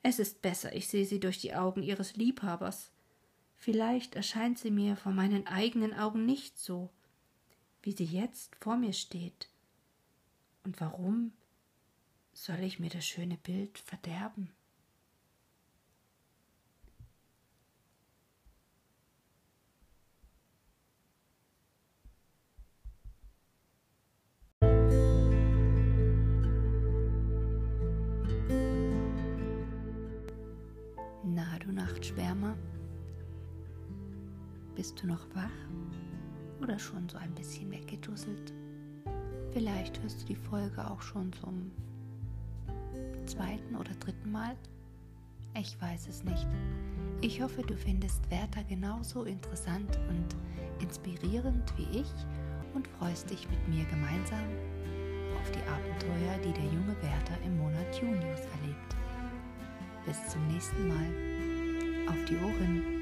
Es 0.03 0.19
ist 0.19 0.43
besser, 0.43 0.75
ich 0.75 0.89
sehe 0.89 1.05
sie 1.05 1.21
durch 1.21 1.39
die 1.39 1.55
Augen 1.55 1.83
ihres 1.83 2.17
Liebhabers. 2.17 2.91
Vielleicht 3.57 4.15
erscheint 4.15 4.59
sie 4.59 4.71
mir 4.71 4.97
vor 4.97 5.13
meinen 5.13 5.47
eigenen 5.47 5.93
Augen 5.93 6.25
nicht 6.25 6.59
so, 6.59 6.91
wie 7.83 7.93
sie 7.93 8.05
jetzt 8.05 8.57
vor 8.57 8.77
mir 8.77 8.93
steht. 8.93 9.49
Und 10.65 10.81
warum 10.81 11.33
soll 12.33 12.61
ich 12.61 12.79
mir 12.79 12.91
das 12.91 13.07
schöne 13.07 13.37
Bild 13.37 13.79
verderben? 13.79 14.51
Bist 34.91 35.05
du 35.05 35.07
noch 35.07 35.25
wach 35.37 36.61
oder 36.61 36.77
schon 36.77 37.09
so 37.09 37.17
ein 37.17 37.33
bisschen 37.37 37.71
weggedusselt? 37.71 38.53
Vielleicht 39.53 40.03
hörst 40.03 40.23
du 40.23 40.27
die 40.27 40.35
Folge 40.35 40.85
auch 40.85 41.01
schon 41.01 41.33
zum 41.33 41.71
zweiten 43.25 43.77
oder 43.77 43.93
dritten 44.01 44.33
Mal. 44.33 44.57
Ich 45.57 45.81
weiß 45.81 46.09
es 46.09 46.25
nicht. 46.25 46.45
Ich 47.21 47.41
hoffe, 47.41 47.63
du 47.63 47.77
findest 47.77 48.29
Werther 48.33 48.65
genauso 48.65 49.23
interessant 49.23 49.97
und 50.09 50.35
inspirierend 50.83 51.73
wie 51.77 52.01
ich 52.01 52.13
und 52.75 52.89
freust 52.89 53.31
dich 53.31 53.49
mit 53.49 53.69
mir 53.69 53.85
gemeinsam 53.85 54.43
auf 55.41 55.53
die 55.53 55.63
Abenteuer, 55.71 56.37
die 56.39 56.53
der 56.53 56.73
junge 56.73 57.01
Werther 57.01 57.41
im 57.45 57.59
Monat 57.59 57.95
Junius 57.95 58.41
erlebt. 58.41 58.97
Bis 60.05 60.33
zum 60.33 60.45
nächsten 60.49 60.89
Mal 60.89 62.09
auf 62.09 62.25
die 62.25 62.37
Ohren. 62.39 63.00